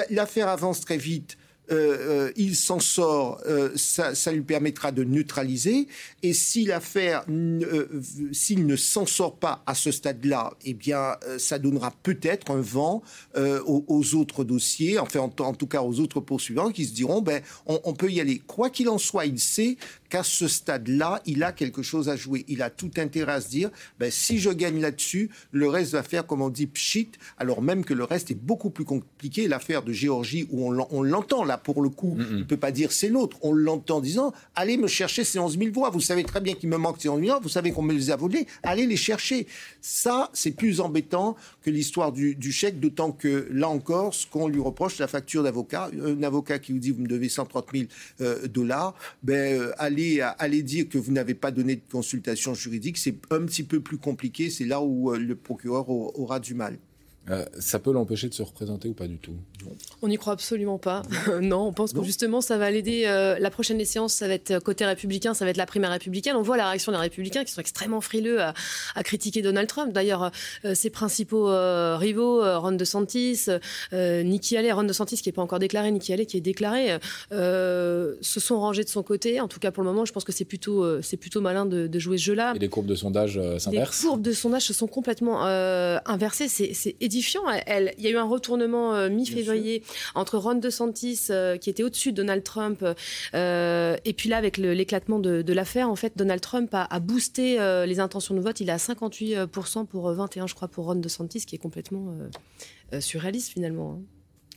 l'affaire 0.09 0.47
avance 0.47 0.81
très 0.81 0.97
vite. 0.97 1.37
Euh, 1.71 2.27
euh, 2.27 2.31
il 2.35 2.55
s'en 2.55 2.79
sort, 2.79 3.41
euh, 3.47 3.71
ça, 3.75 4.31
lui 4.31 4.41
permettra 4.41 4.91
de 4.91 5.03
neutraliser. 5.03 5.87
Et 6.23 6.33
si 6.33 6.65
l'affaire, 6.65 7.25
s'il 8.31 8.65
ne 8.65 8.75
s'en 8.75 9.05
sort 9.05 9.37
pas 9.37 9.63
à 9.65 9.75
ce 9.75 9.91
stade-là, 9.91 10.53
eh 10.63 10.73
bien, 10.73 11.15
ça 11.37 11.59
donnera 11.59 11.91
peut-être 12.03 12.51
un 12.51 12.61
vent 12.61 13.01
aux, 13.35 14.15
autres 14.15 14.43
dossiers, 14.43 14.99
enfin, 14.99 15.19
en, 15.19 15.33
en, 15.43 15.53
tout 15.53 15.67
cas 15.67 15.81
aux 15.81 15.99
autres 15.99 16.19
poursuivants, 16.19 16.71
qui 16.71 16.85
se 16.85 16.93
diront, 16.93 17.21
ben, 17.21 17.41
on, 17.65 17.79
on 17.83 17.93
peut 17.93 18.11
y 18.11 18.19
aller. 18.19 18.39
Quoi 18.45 18.69
qu'il 18.69 18.89
en 18.89 18.97
soit, 18.97 19.25
il 19.25 19.39
sait 19.39 19.77
qu'à 20.09 20.23
ce 20.23 20.47
stade-là, 20.47 21.21
il 21.25 21.43
a 21.43 21.51
quelque 21.51 21.81
chose 21.81 22.09
à 22.09 22.15
jouer. 22.15 22.45
Il 22.47 22.61
a 22.61 22.69
tout 22.69 22.91
intérêt 22.97 23.33
à 23.33 23.41
se 23.41 23.49
dire, 23.49 23.69
ben, 23.99 24.11
si 24.11 24.39
je 24.39 24.49
gagne 24.49 24.81
là-dessus, 24.81 25.29
le 25.51 25.67
reste 25.67 25.91
va 25.91 26.03
faire, 26.03 26.25
comme 26.25 26.41
on 26.41 26.49
dit, 26.49 26.67
pchit, 26.67 27.11
alors 27.37 27.61
même 27.61 27.83
que 27.83 27.93
le 27.93 28.03
reste 28.03 28.31
est 28.31 28.39
beaucoup 28.39 28.69
plus 28.69 28.85
compliqué. 28.85 29.47
L'affaire 29.47 29.83
de 29.83 29.91
Géorgie, 29.91 30.47
où 30.51 30.67
on 30.67 31.03
l'entend 31.03 31.43
là, 31.43 31.57
pour 31.57 31.81
le 31.81 31.89
coup, 31.89 32.15
il 32.19 32.37
ne 32.37 32.43
peut 32.43 32.57
pas 32.57 32.71
dire 32.71 32.91
c'est 32.91 33.09
l'autre. 33.09 33.37
On 33.41 33.53
l'entend 33.53 34.01
disant, 34.01 34.33
allez 34.55 34.77
me 34.77 34.87
chercher 34.87 35.23
ces 35.23 35.39
11 35.39 35.57
000 35.57 35.71
voix. 35.71 35.89
Vous 35.89 36.01
savez 36.01 36.23
très 36.23 36.41
bien 36.41 36.53
qu'il 36.53 36.69
me 36.69 36.77
manque 36.77 37.01
ces 37.01 37.09
11 37.09 37.19
000 37.19 37.31
voix. 37.31 37.39
Vous 37.41 37.49
savez 37.49 37.71
qu'on 37.71 37.81
me 37.81 37.93
les 37.93 38.11
a 38.11 38.15
volées. 38.15 38.47
Allez 38.63 38.85
les 38.85 38.97
chercher. 38.97 39.47
Ça, 39.81 40.29
c'est 40.33 40.51
plus 40.51 40.79
embêtant 40.79 41.35
que 41.63 41.69
l'histoire 41.69 42.11
du, 42.11 42.51
chèque, 42.51 42.79
d'autant 42.79 43.11
que 43.11 43.47
là 43.51 43.69
encore, 43.69 44.13
ce 44.13 44.27
qu'on 44.27 44.47
lui 44.47 44.61
reproche, 44.61 44.97
la 44.99 45.07
facture 45.07 45.43
d'avocat. 45.43 45.89
Un 46.03 46.23
avocat 46.23 46.59
qui 46.59 46.71
vous 46.71 46.79
dit, 46.79 46.91
vous 46.91 47.01
me 47.01 47.07
devez 47.07 47.29
130 47.29 47.67
000 47.73 47.85
euh, 48.21 48.47
dollars, 48.47 48.95
ben, 49.23 49.59
euh, 49.59 49.71
allez 49.95 50.21
allez, 50.21 50.63
dire 50.63 50.89
que 50.89 50.97
vous 50.97 51.11
n'avez 51.11 51.33
pas 51.33 51.51
donné 51.51 51.75
de 51.75 51.81
consultation 51.89 52.53
juridique, 52.53 52.97
c'est 52.97 53.15
un 53.31 53.45
petit 53.45 53.63
peu 53.63 53.79
plus 53.79 53.97
compliqué. 53.97 54.49
C'est 54.49 54.65
là 54.65 54.81
où 54.81 55.11
euh, 55.11 55.17
le 55.17 55.35
procureur 55.35 55.89
aura 55.89 56.39
du 56.39 56.53
mal. 56.53 56.77
Euh, 57.31 57.43
ça 57.59 57.79
peut 57.79 57.91
l'empêcher 57.91 58.29
de 58.29 58.33
se 58.33 58.43
représenter 58.43 58.87
ou 58.87 58.93
pas 58.93 59.07
du 59.07 59.17
tout? 59.17 59.33
On 60.01 60.07
n'y 60.07 60.17
croit 60.17 60.33
absolument 60.33 60.77
pas. 60.77 61.01
non, 61.41 61.61
on 61.67 61.73
pense 61.73 61.93
que 61.93 62.03
justement, 62.03 62.41
ça 62.41 62.57
va 62.57 62.69
l'aider. 62.69 63.05
Euh, 63.07 63.37
la 63.39 63.49
prochaine 63.49 63.83
séance, 63.83 64.13
ça 64.13 64.27
va 64.27 64.35
être 64.35 64.59
côté 64.59 64.85
républicain, 64.85 65.33
ça 65.33 65.43
va 65.45 65.51
être 65.51 65.57
la 65.57 65.65
primaire 65.65 65.91
républicaine. 65.91 66.35
On 66.35 66.43
voit 66.43 66.57
la 66.57 66.69
réaction 66.69 66.91
des 66.91 66.97
républicains 66.99 67.43
qui 67.43 67.51
sont 67.51 67.61
extrêmement 67.61 68.01
frileux 68.01 68.41
à, 68.41 68.53
critiquer 69.03 69.41
Donald 69.41 69.67
Trump. 69.67 69.91
D'ailleurs, 69.91 70.31
euh, 70.65 70.75
ses 70.75 70.89
principaux 70.89 71.45
rivaux, 71.97 72.41
Ron 72.59 72.73
DeSantis, 72.73 73.47
Nikki 73.91 74.57
Haley, 74.57 74.71
Ron 74.71 74.83
DeSantis 74.83 75.17
qui 75.17 75.29
n'est 75.29 75.33
pas 75.33 75.41
encore 75.41 75.59
déclaré, 75.59 75.91
Nikki 75.91 76.13
Haley 76.13 76.25
qui 76.25 76.37
est 76.37 76.41
déclaré, 76.41 76.97
se 77.31 78.39
sont 78.39 78.59
rangés 78.59 78.83
de 78.83 78.89
son 78.89 79.03
côté. 79.03 79.41
En 79.41 79.47
tout 79.47 79.59
cas, 79.59 79.71
pour 79.71 79.83
le 79.83 79.89
moment, 79.89 80.05
je 80.05 80.13
pense 80.13 80.23
que 80.23 80.31
c'est 80.31 80.45
plutôt, 80.45 81.01
c'est 81.01 81.17
plutôt 81.17 81.41
malin 81.41 81.65
de, 81.65 81.99
jouer 81.99 82.17
ce 82.17 82.23
jeu-là. 82.23 82.53
Et 82.55 82.59
les 82.59 82.69
courbes 82.69 82.85
de 82.85 82.95
sondage 82.95 83.39
s'inversent 83.57 84.01
Les 84.01 84.07
courbes 84.07 84.21
de 84.21 84.31
sondage 84.31 84.63
se 84.63 84.73
sont 84.73 84.87
complètement 84.87 85.43
inversées. 85.45 86.47
C'est 86.47 86.95
il 87.19 88.03
y 88.03 88.07
a 88.07 88.09
eu 88.09 88.17
un 88.17 88.27
retournement 88.27 88.95
euh, 88.95 89.09
mi-février 89.09 89.83
entre 90.13 90.37
Ron 90.37 90.55
DeSantis, 90.55 91.27
euh, 91.29 91.57
qui 91.57 91.69
était 91.69 91.83
au-dessus 91.83 92.11
de 92.11 92.17
Donald 92.17 92.43
Trump, 92.43 92.83
euh, 93.33 93.97
et 94.05 94.13
puis 94.13 94.29
là, 94.29 94.37
avec 94.37 94.57
l'éclatement 94.57 95.19
de, 95.19 95.53
l'affaire, 95.53 95.89
en 95.89 95.95
fait, 95.95 96.13
Donald 96.15 96.41
Trump 96.41 96.69
a, 96.73 96.99
boosté 96.99 97.57
les 97.85 97.99
intentions 97.99 98.35
de 98.35 98.41
vote. 98.41 98.59
Il 98.59 98.69
est 98.69 98.73
à 98.73 98.77
58% 98.77 99.85
pour 99.85 100.11
21, 100.11 100.47
je 100.47 100.55
crois, 100.55 100.67
pour 100.67 100.85
Ron 100.85 100.95
DeSantis, 100.95 101.45
qui 101.45 101.55
est 101.55 101.59
complètement 101.59 102.15
surréaliste 102.99 103.53
finalement. 103.53 103.93
Hein. 103.93 104.01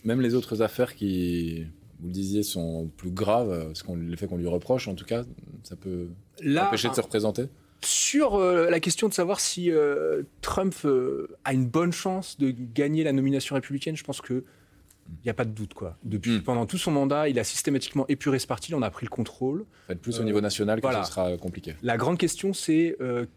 Même 0.04 0.20
les 0.20 0.34
autres 0.34 0.62
affaires 0.62 0.94
qui, 0.94 1.64
vous 2.00 2.06
le 2.08 2.12
disiez, 2.12 2.42
sont 2.42 2.90
plus 2.96 3.10
graves, 3.10 3.72
ce 3.74 3.84
qu'on, 3.84 3.96
les 3.96 4.16
faits 4.16 4.28
qu'on 4.28 4.36
lui 4.36 4.46
reproche, 4.46 4.88
en 4.88 4.94
tout 4.94 5.04
cas, 5.04 5.24
ça 5.62 5.76
peut 5.76 6.08
l'empêcher 6.42 6.88
de 6.88 6.94
se 6.94 7.00
représenter? 7.00 7.44
Sur 7.84 8.34
euh, 8.34 8.70
la 8.70 8.80
question 8.80 9.08
de 9.08 9.14
savoir 9.14 9.40
si 9.40 9.70
euh, 9.70 10.22
Trump 10.40 10.74
euh, 10.84 11.36
a 11.44 11.52
une 11.52 11.66
bonne 11.66 11.92
chance 11.92 12.38
de 12.38 12.50
gagner 12.50 13.04
la 13.04 13.12
nomination 13.12 13.54
républicaine, 13.54 13.96
je 13.96 14.04
pense 14.04 14.20
que 14.20 14.44
il 15.10 15.24
n'y 15.24 15.30
a 15.30 15.34
pas 15.34 15.46
de 15.46 15.50
doute. 15.50 15.72
Quoi. 15.72 15.96
Depuis, 16.04 16.32
hmm. 16.32 16.42
Pendant 16.42 16.66
tout 16.66 16.76
son 16.76 16.90
mandat, 16.90 17.30
il 17.30 17.38
a 17.38 17.44
systématiquement 17.44 18.04
épuré 18.08 18.38
ce 18.38 18.46
parti, 18.46 18.72
il 18.72 18.74
en 18.74 18.82
a 18.82 18.90
pris 18.90 19.06
le 19.06 19.10
contrôle. 19.10 19.64
Faites 19.86 20.02
plus 20.02 20.20
au 20.20 20.22
niveau 20.22 20.42
national 20.42 20.82
que 20.82 20.86
ce 20.86 21.10
sera 21.10 21.34
compliqué. 21.38 21.76
La 21.82 21.96
grande 21.96 22.18
question, 22.18 22.52
c'est 22.52 22.94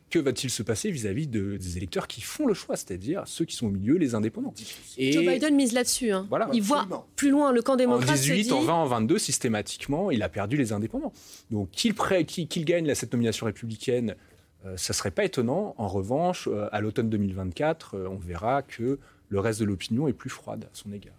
que 0.09 0.19
va-t-il 0.19 0.49
se 0.49 0.63
passer 0.63 0.91
vis-à-vis 0.91 1.27
des 1.27 1.77
électeurs 1.77 2.09
qui 2.09 2.19
font 2.19 2.45
le 2.45 2.53
choix, 2.53 2.75
c'est-à-dire 2.75 3.23
ceux 3.25 3.45
qui 3.45 3.55
sont 3.55 3.67
au 3.67 3.69
milieu, 3.69 3.95
les 3.95 4.15
indépendants. 4.15 4.53
Et 4.97 5.13
Joe 5.13 5.25
Biden 5.25 5.55
mise 5.55 5.71
là-dessus. 5.71 6.11
Hein. 6.11 6.27
il 6.51 6.61
voit 6.61 6.85
plus 7.15 7.29
loin 7.29 7.53
le 7.53 7.61
camp 7.61 7.77
démocrate. 7.77 8.09
En 8.09 8.13
18, 8.21 8.51
en 8.51 8.61
20, 8.63 8.73
en 8.73 8.85
22, 8.87 9.17
systématiquement, 9.17 10.11
il 10.11 10.21
a 10.23 10.27
perdu 10.27 10.57
les 10.57 10.73
indépendants. 10.73 11.13
Donc 11.51 11.71
qu'il 11.71 12.65
gagne 12.65 12.93
cette 12.95 13.13
nomination 13.13 13.45
républicaine, 13.45 14.17
ça 14.63 14.93
ne 14.93 14.95
serait 14.95 15.11
pas 15.11 15.25
étonnant. 15.25 15.75
En 15.77 15.87
revanche, 15.87 16.47
euh, 16.47 16.67
à 16.71 16.81
l'automne 16.81 17.09
2024, 17.09 17.95
euh, 17.95 18.07
on 18.07 18.17
verra 18.17 18.61
que 18.61 18.99
le 19.29 19.39
reste 19.39 19.59
de 19.59 19.65
l'opinion 19.65 20.07
est 20.07 20.13
plus 20.13 20.29
froide 20.29 20.65
à 20.65 20.69
son 20.73 20.91
égard. 20.91 21.15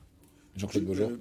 Jean-Claude 0.57 0.85
Beaujour. 0.85 1.12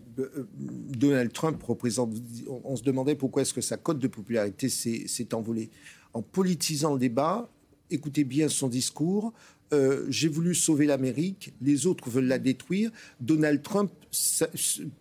Donald 0.57 1.31
Trump 1.31 1.61
représente. 1.63 2.13
On, 2.47 2.75
se 2.75 2.83
demandait 2.83 3.15
pourquoi 3.15 3.43
est-ce 3.43 3.53
que 3.53 3.61
sa 3.61 3.77
cote 3.77 3.97
de 3.97 4.07
popularité 4.07 4.67
s'est 4.67 5.33
envolée. 5.33 5.69
En 6.13 6.21
politisant 6.21 6.93
le 6.93 6.99
débat, 6.99 7.49
écoutez 7.89 8.25
bien 8.25 8.49
son 8.49 8.67
discours. 8.67 9.33
Euh, 9.73 10.05
j'ai 10.09 10.27
voulu 10.27 10.53
sauver 10.53 10.85
l'Amérique, 10.85 11.53
les 11.61 11.87
autres 11.87 12.09
veulent 12.09 12.27
la 12.27 12.39
détruire. 12.39 12.91
Donald 13.21 13.61
Trump 13.61 13.91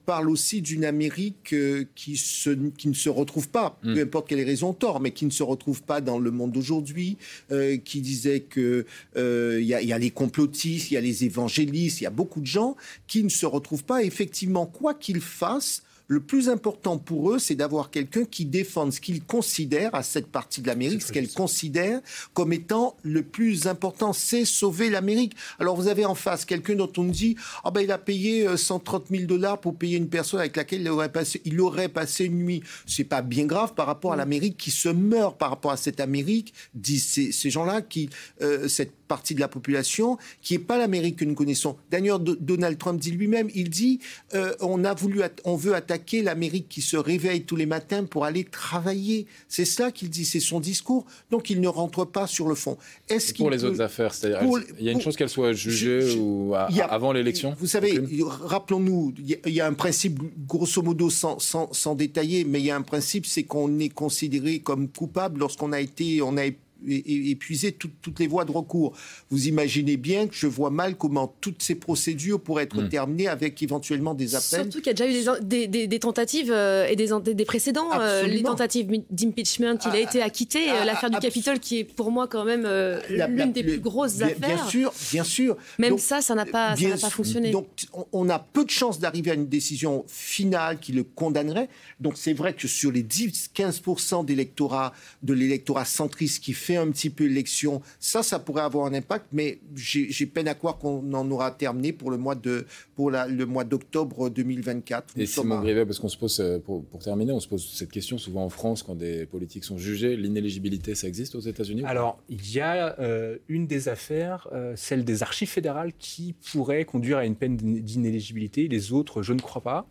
parle 0.07 0.31
aussi 0.31 0.63
d'une 0.63 0.85
Amérique 0.85 1.53
euh, 1.53 1.85
qui, 1.97 2.13
ne 2.13 2.93
se 2.95 3.09
retrouve 3.09 3.49
pas, 3.49 3.79
mm. 3.83 3.95
peu 3.95 4.01
importe 4.03 4.29
quelle 4.29 4.45
raison 4.45 4.73
tort, 4.73 5.01
mais 5.01 5.11
qui 5.11 5.27
ne 5.27 5.31
se 5.31 5.43
retrouve 5.43 5.83
pas 5.83 6.01
dans 6.01 6.19
le 6.19 6.31
monde 6.31 6.53
d'aujourd'hui, 6.53 7.17
euh, 7.51 7.77
qui 7.79 8.01
disait 8.01 8.43
qu'il 8.43 8.85
y, 9.17 9.65
y, 9.65 9.93
a 9.93 9.99
les 9.99 10.11
complotistes, 10.11 10.91
il 10.93 10.95
y 10.95 10.97
a 10.97 11.01
les 11.01 11.25
évangélistes, 11.25 12.01
il 12.01 12.05
y 12.05 12.07
a 12.07 12.11
beaucoup 12.11 12.41
de 12.41 12.47
gens 12.47 12.77
qui 13.09 13.25
ne 13.25 13.29
se 13.29 13.47
retrouvent 13.47 13.85
pas. 13.85 14.05
Effectivement, 14.05 14.67
quoi 14.67 14.95
qu'ils 14.95 15.21
fassent, 15.21 15.83
le 16.11 16.19
plus 16.19 16.49
important 16.49 16.99
pour 16.99 17.31
eux, 17.31 17.39
c'est 17.39 17.55
d'avoir 17.55 17.89
quelqu'un 17.89 18.25
qui 18.25 18.45
défende 18.45 18.93
ce 18.93 19.01
qu'ils 19.01 19.23
considèrent 19.23 19.95
à 19.95 20.03
cette 20.03 20.27
partie 20.27 20.61
de 20.61 20.67
l'Amérique, 20.67 21.03
ce 21.03 21.13
qu'elle 21.13 21.31
considère 21.33 22.01
comme 22.35 22.53
étant 22.53 22.97
le 23.03 23.23
plus 23.23 23.69
important, 23.69 24.13
c'est 24.13 24.45
sauver 24.45 24.91
l'Amérique. 24.91 25.37
Alors 25.61 25.77
vous 25.77 25.87
avez 25.87 26.05
en 26.05 26.17
face 26.17 26.45
quelqu'un 26.45 26.75
dont 26.75 26.91
on 26.97 27.05
dit, 27.05 27.37
ah 27.63 27.71
ben 27.71 27.83
il 27.83 27.93
a 27.93 27.99
payé 27.99 28.57
130 28.57 29.05
euh, 29.05 29.17
000 29.19 29.27
dollars 29.29 29.61
pour 29.61 29.77
payer 29.77 29.99
une 29.99 30.09
personne 30.09 30.41
avec 30.41 30.57
laquelle 30.57 30.81
il 30.81 30.89
aurait 30.89 31.13
passé, 31.13 31.41
il 31.45 31.61
aurait 31.61 31.89
passé 31.89 32.25
une 32.25 32.45
nuit. 32.45 32.65
C'est 32.87 33.05
pas 33.05 33.23
bien 33.23 33.47
grave 33.47 33.75
par 33.75 33.87
rapport 33.87 34.13
à 34.13 34.17
l'Amérique 34.17 34.57
qui 34.57 34.73
se 34.73 34.89
meurt 34.89 35.39
par 35.39 35.51
rapport 35.51 35.71
à 35.71 35.77
cette 35.77 36.01
Amérique, 36.01 36.53
disent 36.75 37.31
ces, 37.31 37.51
gens-là 37.51 37.83
qui, 37.83 38.11
euh, 38.43 38.67
cette 38.67 39.00
partie 39.11 39.35
de 39.35 39.41
la 39.41 39.49
population 39.49 40.19
qui 40.41 40.55
n'est 40.55 40.61
pas 40.61 40.79
l'Amérique 40.79 41.17
que 41.17 41.25
nous 41.25 41.35
connaissons. 41.35 41.77
D'ailleurs, 41.91 42.21
Donald 42.21 42.79
Trump 42.79 43.01
dit 43.01 43.11
lui-même, 43.11 43.49
il 43.57 43.69
dit, 43.69 43.99
euh, 44.35 44.55
on 44.61 44.85
a 44.85 44.95
voulu, 44.95 45.21
on 45.45 45.57
veut 45.57 45.75
attaquer 45.75 46.23
l'Amérique 46.23 46.69
qui 46.69 46.81
se 46.81 46.97
réveille 46.97 47.43
tous 47.43 47.57
les 47.57 47.67
matins 47.67 48.05
pour 48.05 48.25
aller 48.25 48.45
travailler. 48.45 49.27
C'est 49.49 49.65
ça 49.65 49.91
qu'il 49.91 50.11
dit, 50.11 50.25
c'est 50.25 50.39
son 50.39 50.61
discours. 50.61 51.07
Donc 51.33 51.51
il 51.51 51.61
ne 51.61 51.67
rentre 51.67 52.05
pas 52.05 52.29
sur 52.29 52.47
le 52.47 52.55
fond. 52.55 52.79
Est-ce 53.09 53.35
pour 53.35 53.51
les 53.51 53.65
autres 53.65 53.81
affaires, 53.81 54.15
c'est-à-dire, 54.15 54.49
il 54.79 54.85
y 54.85 54.89
a 54.89 54.93
une 54.93 55.01
chose 55.01 55.17
qu'elle 55.17 55.29
soit 55.29 55.55
jugée 55.55 56.15
ou 56.17 56.55
avant 56.55 57.13
l'élection. 57.13 57.57
Vous 57.59 57.67
savez, 57.67 58.01
rappelons-nous, 58.23 59.15
il 59.19 59.53
y 59.53 59.61
a 59.61 59.67
un 59.67 59.73
principe, 59.73 60.21
grosso 60.47 60.81
modo, 60.83 61.11
sans, 61.11 61.41
sans, 61.41 61.73
sans 61.73 61.97
détailler, 61.97 62.45
mais 62.45 62.61
il 62.61 62.67
y 62.67 62.71
a 62.71 62.77
un 62.77 62.83
principe, 62.83 63.27
c'est 63.27 63.43
qu'on 63.43 63.81
est 63.81 63.89
considéré 63.89 64.61
comme 64.61 64.89
coupable 64.89 65.41
lorsqu'on 65.41 65.73
a 65.73 65.81
été, 65.81 66.23
on 66.23 66.37
a 66.37 66.45
épuiser 66.87 67.73
toutes 67.73 68.19
les 68.19 68.27
voies 68.27 68.45
de 68.45 68.53
recours. 68.53 68.97
Vous 69.31 69.49
imaginez 69.49 69.97
bien 69.97 70.27
que 70.27 70.35
je 70.35 70.47
vois 70.47 70.71
mal 70.71 70.97
comment 70.97 71.35
toutes 71.41 71.63
ces 71.63 71.75
procédures 71.75 72.41
pourraient 72.41 72.65
être 72.65 72.83
hmm. 72.83 72.89
terminées 72.89 73.29
avec 73.29 73.63
éventuellement 73.63 74.15
des 74.15 74.35
appels. 74.35 74.65
Surtout 74.65 74.79
qu'il 74.79 74.87
y 74.87 74.91
a 74.91 75.07
déjà 75.07 75.39
eu 75.39 75.87
des, 75.87 75.99
tentatives 75.99 76.53
euh, 76.53 76.87
et 76.87 76.97
des, 76.97 77.11
des 77.35 77.45
précédents. 77.45 77.89
Euh, 77.99 78.25
les 78.25 78.43
tentatives 78.43 78.89
d'impeachment, 79.11 79.79
il 79.85 79.89
a 79.89 79.93
ah, 79.93 79.99
été 79.99 80.23
acquitté. 80.23 80.71
Ah, 80.71 80.85
L'affaire 80.85 81.11
du 81.11 81.19
Capitole, 81.19 81.61
qui 81.61 81.81
est 81.81 81.85
pour 81.85 82.11
moi 82.11 82.27
quand 82.27 82.45
même 82.45 82.65
euh, 82.67 83.01
l'une 83.09 83.53
des 83.53 83.63
plus 83.63 83.81
grosses 83.81 84.21
affaires. 84.23 84.39
Bien 84.39 84.67
sûr, 84.67 84.93
bien 85.13 85.25
sûr. 85.25 85.57
Même 85.79 85.99
ça, 85.99 86.21
ça 86.21 86.35
n'a 86.35 86.47
pas, 86.47 86.75
pas 86.75 87.11
fonctionné. 87.11 87.51
Donc, 87.51 87.67
on 88.13 88.29
a 88.29 88.39
peu 88.39 88.65
de 88.65 88.71
chances 88.71 88.99
d'arriver 88.99 89.31
à 89.31 89.35
une 89.35 89.49
décision 89.49 90.05
finale 90.09 90.79
qui 90.79 90.93
le 90.93 91.05
condamnerait. 91.05 91.69
Donc, 92.01 92.15
c'est 92.17 92.33
vrai 92.33 92.55
que 92.55 92.69
sur 92.69 92.93
les 92.93 93.03
10-15% 93.03 94.25
d'électorat, 94.25 94.93
de 95.23 95.35
l'électorat 95.35 95.85
centriste 95.85 96.43
qui 96.43 96.53
fait 96.53 96.70
un 96.77 96.91
petit 96.91 97.11
peu 97.11 97.25
l'élection, 97.25 97.83
ça, 97.99 98.23
ça 98.23 98.39
pourrait 98.39 98.63
avoir 98.63 98.87
un 98.87 98.95
impact, 98.95 99.27
mais 99.33 99.59
j'ai 99.75 100.27
peine 100.27 100.49
à 100.49 100.55
croire 100.55 100.79
qu'on 100.79 101.13
en 101.13 101.31
aura 101.31 101.51
terminé 101.51 101.93
pour 101.93 102.11
le 102.11 102.17
mois 102.17 102.35
de 102.35 102.67
pour 102.95 103.11
la, 103.11 103.27
le 103.27 103.47
mois 103.47 103.65
d'octobre 103.65 104.29
2024. 104.31 105.15
Et 105.17 105.27
Simon 105.27 105.61
Grivet, 105.61 105.87
parce 105.87 105.99
qu'on 105.99 106.09
se 106.09 106.17
pose 106.17 106.41
euh, 106.41 106.59
pour, 106.59 106.85
pour, 106.85 107.01
terminer, 107.01 107.33
on 107.33 107.41
se 107.41 107.49
pose 107.49 107.67
cette 107.73 107.91
question 107.91 108.19
souvent 108.19 108.45
en 108.45 108.49
France 108.49 108.83
quand 108.83 108.95
des 108.95 109.27
politiques 109.27 109.65
sont 109.65 109.79
jugés, 109.79 110.17
l'inéligibilité, 110.17 110.95
ça 110.95 111.09
existe 111.09 111.35
aux 111.35 111.41
États-Unis 111.41 111.83
Alors, 111.87 112.23
il 112.29 112.53
y 112.53 112.61
a 112.61 112.99
euh, 113.01 113.39
une 113.49 113.67
des 113.67 113.89
affaires, 113.89 114.49
euh, 114.53 114.75
celle 114.77 115.05
des 115.05 115.23
archives 115.23 115.49
fédérales, 115.49 115.93
qui 115.99 116.35
pourrait 116.53 116.85
conduire 116.85 117.19
à 117.19 117.25
une 117.25 117.37
peine 117.37 117.57
d'inéligibilité. 117.57 118.69
Les 118.69 118.93
autres, 118.93 119.23
je 119.23 119.33
ne 119.33 119.41
crois 119.41 119.63
pas. 119.63 119.87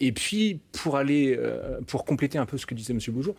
et 0.00 0.12
puis, 0.12 0.60
pour 0.72 0.96
aller, 0.96 1.38
pour 1.86 2.04
compléter 2.04 2.38
un 2.38 2.46
peu 2.46 2.56
ce 2.56 2.64
que 2.64 2.74
disait 2.74 2.94
M. 2.94 3.00
Beaujour, 3.08 3.34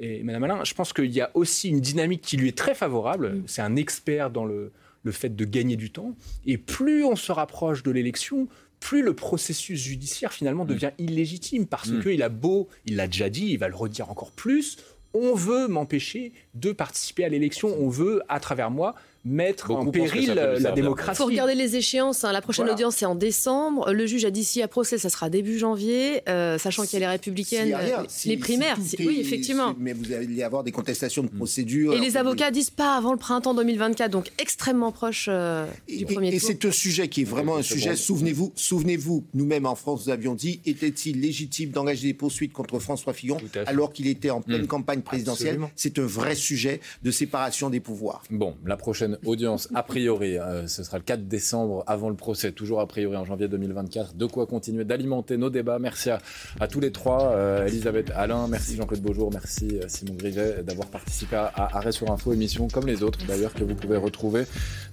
et 0.00 0.22
Madame 0.22 0.44
Alain, 0.44 0.64
je 0.64 0.74
pense 0.74 0.92
qu'il 0.92 1.10
y 1.10 1.20
a 1.20 1.30
aussi 1.34 1.68
une 1.68 1.80
dynamique 1.80 2.22
qui 2.22 2.36
lui 2.36 2.48
est 2.48 2.56
très 2.58 2.74
favorable. 2.74 3.30
Mm. 3.30 3.42
C'est 3.46 3.62
un 3.62 3.76
expert 3.76 4.30
dans 4.30 4.44
le, 4.44 4.72
le 5.02 5.12
fait 5.12 5.34
de 5.36 5.44
gagner 5.44 5.76
du 5.76 5.90
temps. 5.90 6.14
Et 6.46 6.58
plus 6.58 7.04
on 7.04 7.16
se 7.16 7.30
rapproche 7.32 7.82
de 7.82 7.90
l'élection, 7.90 8.48
plus 8.80 9.02
le 9.02 9.14
processus 9.14 9.78
judiciaire 9.80 10.32
finalement 10.32 10.64
devient 10.64 10.90
illégitime 10.98 11.66
parce 11.66 11.88
Mm. 11.90 12.02
qu'il 12.02 12.22
a 12.22 12.28
beau, 12.30 12.68
il 12.86 12.96
l'a 12.96 13.06
déjà 13.06 13.28
dit, 13.28 13.48
il 13.50 13.58
va 13.58 13.68
le 13.68 13.76
redire 13.76 14.10
encore 14.10 14.32
plus. 14.32 14.78
On 15.12 15.34
veut 15.34 15.66
m'empêcher 15.68 16.32
de 16.54 16.72
participer 16.72 17.24
à 17.24 17.28
l'élection. 17.28 17.68
On 17.78 17.88
veut, 17.88 18.22
à 18.28 18.40
travers 18.40 18.70
moi, 18.70 18.94
mettre 19.24 19.68
Beaucoup 19.68 19.88
en 19.88 19.90
péril 19.90 20.28
la 20.28 20.34
servir. 20.34 20.68
Il 20.70 20.74
démocratie. 20.74 21.18
faut 21.18 21.26
regarder 21.26 21.54
les 21.54 21.76
échéances. 21.76 22.24
hein. 22.24 22.32
La 22.32 22.40
prochaine 22.40 22.64
Voilà. 22.64 22.74
audience, 22.74 22.96
c'est 22.96 23.04
en 23.06 23.14
décembre. 23.14 23.92
Le 23.92 24.06
juge 24.06 24.24
a 24.24 24.30
dit 24.30 24.44
si 24.44 24.62
à 24.62 24.68
procès, 24.68 24.96
ça 24.98 25.10
sera 25.10 25.28
début 25.28 25.58
janvier, 25.58 26.22
euh, 26.28 26.56
sachant 26.58 26.84
qu'il 26.84 26.94
y 26.94 26.96
a 26.96 27.06
les 27.06 27.12
républicaines, 27.12 27.62
S'il 27.64 27.70
y 27.70 27.74
a 27.74 27.78
rien, 27.78 27.98
euh, 28.00 28.04
si- 28.08 28.28
les 28.28 28.34
si 28.36 28.40
primaires. 28.40 28.76
si- 28.82 28.96
est- 28.96 29.06
oui, 29.06 29.18
effectivement. 29.20 29.74
Mais 29.78 29.92
vous 29.92 30.10
allez 30.12 30.32
y 30.34 30.42
avoir 30.42 30.64
des 30.64 30.72
contestations 30.72 31.22
Mm. 31.22 31.28
de 31.28 31.36
procédure. 31.36 31.92
Et 31.94 31.98
les 32.00 32.16
avocats 32.16 32.50
disent 32.50 32.70
pas 32.70 32.96
avant 32.96 33.12
le 33.12 33.18
printemps 33.18 33.54
2024, 33.54 34.10
donc 34.10 34.30
extrêmement 34.38 34.92
proche 34.92 35.26
euh, 35.28 35.66
Et, 35.88 35.98
du 35.98 36.06
premier 36.06 36.28
et 36.34 36.38
tour. 36.38 36.48
c'est 36.48 36.64
un 36.64 36.72
sujet 36.72 37.08
qui 37.08 37.22
est 37.22 37.24
vraiment 37.24 37.56
un 37.56 37.62
sujet. 37.62 37.96
Souvenez-vous, 37.96 38.52
souvenez-vous, 38.56 39.24
nous-mêmes 39.34 39.66
en 39.66 39.74
France, 39.74 40.06
nous 40.06 40.12
avions 40.12 40.34
dit 40.34 40.60
était-il 40.64 41.20
légitime 41.20 41.70
d'engager 41.70 42.08
des 42.08 42.14
poursuites 42.14 42.52
contre 42.52 42.78
François 42.78 43.12
Fillon 43.12 43.36
alors 43.66 43.92
qu'il 43.92 44.06
était 44.06 44.30
en 44.30 44.40
pleine 44.40 44.62
Mm. 44.62 44.66
campagne 44.66 45.00
présidentielle? 45.02 45.58
C'est 45.76 45.98
un 45.98 46.06
vrai 46.06 46.34
sujet 46.34 46.80
de 47.02 47.10
séparation 47.10 47.68
des 47.70 47.80
pouvoirs. 47.80 48.22
Bon, 48.30 48.54
la 48.64 48.76
prochaine 48.76 49.09
audience, 49.24 49.68
a 49.74 49.82
priori, 49.82 50.38
euh, 50.38 50.66
ce 50.66 50.82
sera 50.82 50.98
le 50.98 51.04
4 51.04 51.26
décembre 51.28 51.84
avant 51.86 52.08
le 52.08 52.16
procès, 52.16 52.52
toujours 52.52 52.80
a 52.80 52.86
priori 52.86 53.16
en 53.16 53.24
janvier 53.24 53.48
2024. 53.48 54.14
De 54.16 54.26
quoi 54.26 54.46
continuer 54.46 54.84
d'alimenter 54.84 55.36
nos 55.36 55.50
débats. 55.50 55.78
Merci 55.78 56.10
à, 56.10 56.18
à 56.58 56.68
tous 56.68 56.80
les 56.80 56.92
trois. 56.92 57.32
Euh, 57.32 57.66
Elisabeth 57.66 58.10
Alain, 58.14 58.46
merci 58.48 58.76
Jean-Claude 58.76 59.00
Beaujour, 59.00 59.30
merci 59.32 59.78
euh, 59.78 59.88
Simon 59.88 60.14
Grivet 60.14 60.62
d'avoir 60.62 60.88
participé 60.88 61.36
à, 61.36 61.46
à 61.46 61.78
Arrêt 61.78 61.92
sur 61.92 62.10
Info, 62.10 62.32
émission 62.32 62.68
comme 62.68 62.86
les 62.86 63.02
autres 63.02 63.18
d'ailleurs 63.26 63.54
que 63.54 63.64
vous 63.64 63.74
pouvez 63.74 63.96
retrouver, 63.96 64.44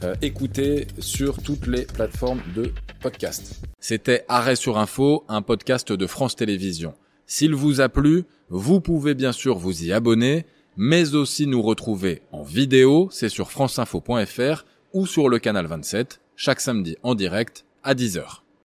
euh, 0.03 0.15
écouter 0.21 0.87
sur 0.99 1.41
toutes 1.41 1.67
les 1.67 1.85
plateformes 1.85 2.41
de 2.55 2.71
podcast. 3.01 3.61
C'était 3.79 4.25
Arrêt 4.27 4.55
sur 4.55 4.77
Info, 4.77 5.23
un 5.27 5.41
podcast 5.41 5.91
de 5.91 6.07
France 6.07 6.35
Télévisions. 6.35 6.93
S'il 7.25 7.53
vous 7.53 7.81
a 7.81 7.89
plu, 7.89 8.23
vous 8.49 8.79
pouvez 8.79 9.13
bien 9.13 9.31
sûr 9.31 9.57
vous 9.57 9.83
y 9.83 9.91
abonner, 9.91 10.45
mais 10.77 11.15
aussi 11.15 11.47
nous 11.47 11.61
retrouver 11.61 12.21
en 12.31 12.43
vidéo, 12.43 13.09
c'est 13.11 13.29
sur 13.29 13.51
franceinfo.fr 13.51 14.65
ou 14.93 15.05
sur 15.05 15.27
le 15.27 15.39
canal 15.39 15.65
27, 15.65 16.21
chaque 16.35 16.61
samedi 16.61 16.95
en 17.03 17.15
direct 17.15 17.65
à 17.83 17.95
10h. 17.95 18.46